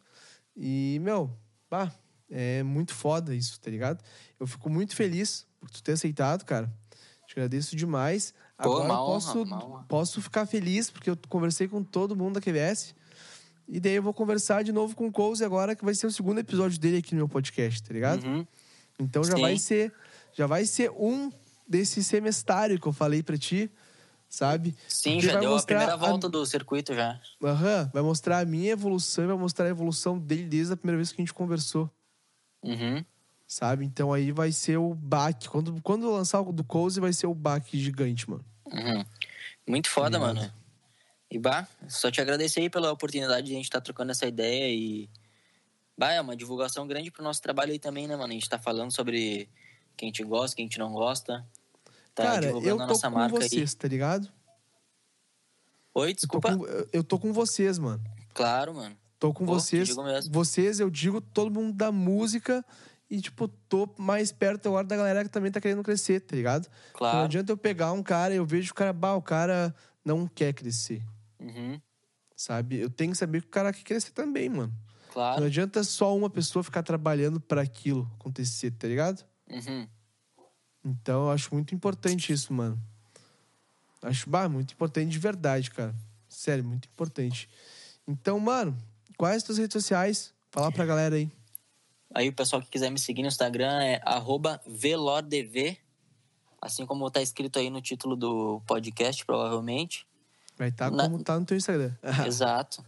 [0.56, 1.30] E, meu,
[1.68, 1.92] pá,
[2.30, 4.02] é muito foda isso, tá ligado?
[4.38, 6.72] Eu fico muito feliz por tu ter aceitado, cara.
[7.26, 8.32] Te agradeço demais.
[8.56, 9.84] Pô, Agora eu posso, honra.
[9.88, 12.94] posso ficar feliz, porque eu conversei com todo mundo da QVS.
[13.66, 16.12] E daí eu vou conversar de novo com o Couse agora, que vai ser o
[16.12, 18.24] segundo episódio dele aqui no meu podcast, tá ligado?
[18.24, 18.46] Uhum.
[18.98, 19.40] Então já Sim.
[19.40, 19.92] vai ser
[20.34, 21.30] já vai ser um
[21.66, 23.70] desse semestário que eu falei pra ti,
[24.28, 24.76] sabe?
[24.86, 27.18] Sim, Porque já deu a primeira a- volta do circuito já.
[27.42, 30.98] Aham, vai mostrar a minha evolução e vai mostrar a evolução dele desde a primeira
[30.98, 31.90] vez que a gente conversou,
[32.64, 33.04] Uhum.
[33.46, 33.84] sabe?
[33.84, 35.48] Então aí vai ser o baque.
[35.48, 38.44] Quando, quando lançar o do Cozy, vai ser o baque gigante, mano.
[38.66, 39.04] Uhum.
[39.68, 40.52] Muito foda, mano.
[41.30, 44.68] E bah, só te agradecer aí pela oportunidade de a gente estar trocando essa ideia
[44.72, 45.08] e.
[45.96, 48.30] Bah, é uma divulgação grande pro nosso trabalho aí também, né, mano?
[48.32, 49.48] A gente tá falando sobre
[49.96, 51.46] quem a gente gosta, quem a gente não gosta.
[52.14, 53.76] Tá Cara, divulgando eu a tô nossa com marca vocês, aí.
[53.76, 54.32] tá ligado?
[55.94, 56.56] Oi, Eu tô, desculpa.
[56.56, 58.02] com, eu tô com vocês, mano.
[58.32, 58.96] Claro, mano.
[59.24, 59.88] Tô com Pô, vocês.
[60.30, 62.62] Vocês, eu digo, todo mundo da música
[63.08, 66.66] e, tipo, tô mais perto agora da galera que também tá querendo crescer, tá ligado?
[66.66, 67.24] Não Claro.
[67.24, 70.52] adianta eu pegar um cara e eu vejo o cara, bah, o cara não quer
[70.52, 71.02] crescer,
[71.40, 71.80] Uhum.
[72.36, 72.78] sabe?
[72.78, 74.74] Eu tenho que saber que o cara quer crescer também, mano.
[75.06, 75.44] Não Claro.
[75.46, 79.24] adianta só uma pessoa ficar trabalhando pra aquilo acontecer, tá ligado?
[79.50, 79.88] Uhum.
[80.84, 82.78] Então eu acho muito importante isso, mano.
[84.02, 85.94] Acho, bah, muito importante de verdade, cara.
[86.28, 87.48] Sério, muito importante.
[88.06, 88.76] Então, mano,
[89.16, 90.34] quais as tuas redes sociais?
[90.50, 91.30] Falar pra galera aí.
[92.14, 94.00] Aí o pessoal que quiser me seguir no Instagram é
[94.66, 95.76] velordv,
[96.60, 100.06] assim como tá escrito aí no título do podcast, provavelmente.
[100.56, 101.92] Vai estar Na- como tá no teu Instagram.
[102.26, 102.84] Exato.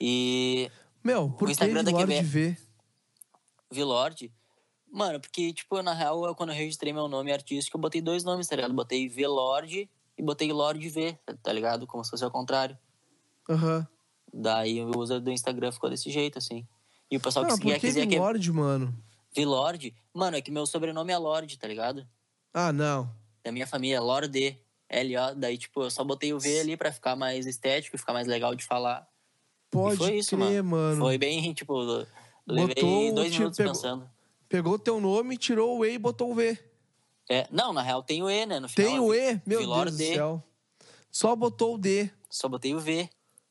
[0.00, 0.70] E
[1.02, 2.22] Meu, por que Instagram da Lorde QB.
[2.22, 2.56] V?
[3.70, 4.32] Velord,
[4.90, 8.22] mano, porque, tipo, na real, eu, quando eu registrei meu nome artístico, eu botei dois
[8.24, 8.74] nomes, tá ligado?
[8.74, 11.86] Botei Velord e botei Lorde V, tá ligado?
[11.86, 12.76] Como se fosse ao contrário.
[13.48, 13.86] Aham.
[14.40, 16.66] Daí o user do Instagram ficou desse jeito, assim.
[17.10, 18.94] E o pessoal que Não, se por quiser que que é Lorde, mano?
[19.34, 22.06] Velord, mano, é que meu sobrenome é Lorde, tá ligado?
[22.54, 23.10] Ah, não.
[23.44, 24.56] da minha família, Lorde,
[24.88, 28.12] L-O, daí, tipo, eu só botei o V ali pra ficar mais estético e ficar
[28.12, 29.08] mais legal de falar.
[29.70, 31.00] Pode e foi isso, crer, mano.
[31.00, 31.82] Foi bem, tipo,
[32.46, 34.10] levei Botou, dois minutos pegou- pensando.
[34.48, 36.58] Pegou o teu nome, tirou o E e botou o V.
[37.28, 38.58] É, não, na real tem o E, né?
[38.58, 39.40] No final, Tem o E?
[39.44, 40.42] Meu Vilor Deus do céu.
[41.10, 42.10] Só botou o D.
[42.30, 43.10] Só botei o V.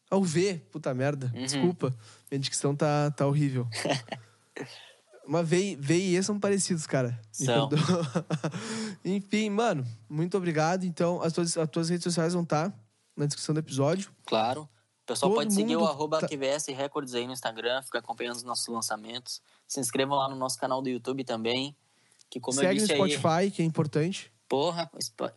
[0.09, 0.61] Ah, o V.
[0.71, 1.31] Puta merda.
[1.35, 1.43] Uhum.
[1.43, 1.93] Desculpa.
[2.31, 3.67] Minha dicção tá, tá horrível.
[5.27, 7.19] Mas V, v e E são parecidos, cara.
[7.31, 7.67] São.
[7.67, 8.25] perdoa.
[9.03, 10.85] Enfim, mano, muito obrigado.
[10.85, 12.73] Então, as tuas, as tuas redes sociais vão estar
[13.15, 14.09] na descrição do episódio.
[14.25, 14.61] Claro.
[14.61, 18.35] O pessoal Todo pode seguir o arroba tá- QVS Records aí no Instagram, fica acompanhando
[18.37, 19.41] os nossos lançamentos.
[19.67, 21.75] Se inscrevam lá no nosso canal do YouTube também.
[22.29, 24.31] Que como eu Segue no disse aí, Spotify, que é importante.
[24.49, 25.31] porra, Spo-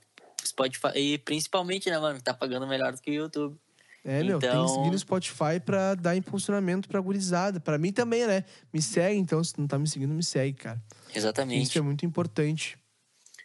[0.45, 0.89] Spotify.
[0.97, 3.57] E principalmente, né, mano, que tá pagando melhor do que o YouTube.
[4.03, 7.61] É, meu, tem que Então- seguir no Spotify pra dar impulsionamento pra gurizada.
[7.61, 8.45] Pra mim também, né?
[8.73, 10.83] Me segue, então, se não tá me seguindo, me segue, cara.
[11.15, 11.63] Exatamente.
[11.63, 12.79] Isso é muito importante.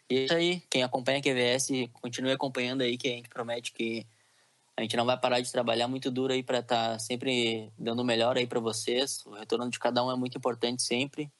[0.08, 3.72] E é isso aí, quem acompanha a QVS, continue acompanhando aí, que a gente promete
[3.72, 4.06] que
[4.78, 8.04] a gente não vai parar de trabalhar muito duro aí para estar sempre dando o
[8.04, 9.24] melhor aí para vocês.
[9.26, 11.30] O retorno de cada um é muito importante sempre.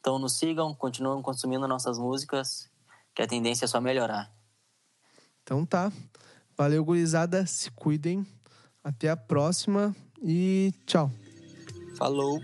[0.00, 2.68] Então nos sigam, continuem consumindo nossas músicas,
[3.14, 4.32] que a tendência é só melhorar.
[5.42, 5.90] Então tá.
[6.56, 7.46] Valeu, gurizada.
[7.46, 8.26] Se cuidem.
[8.82, 11.10] Até a próxima e tchau.
[11.96, 12.40] Falou!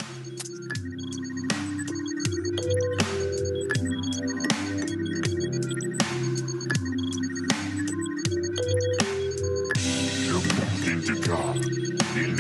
[12.17, 12.35] Ele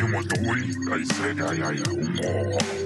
[1.14, 2.85] doida, ai, ai.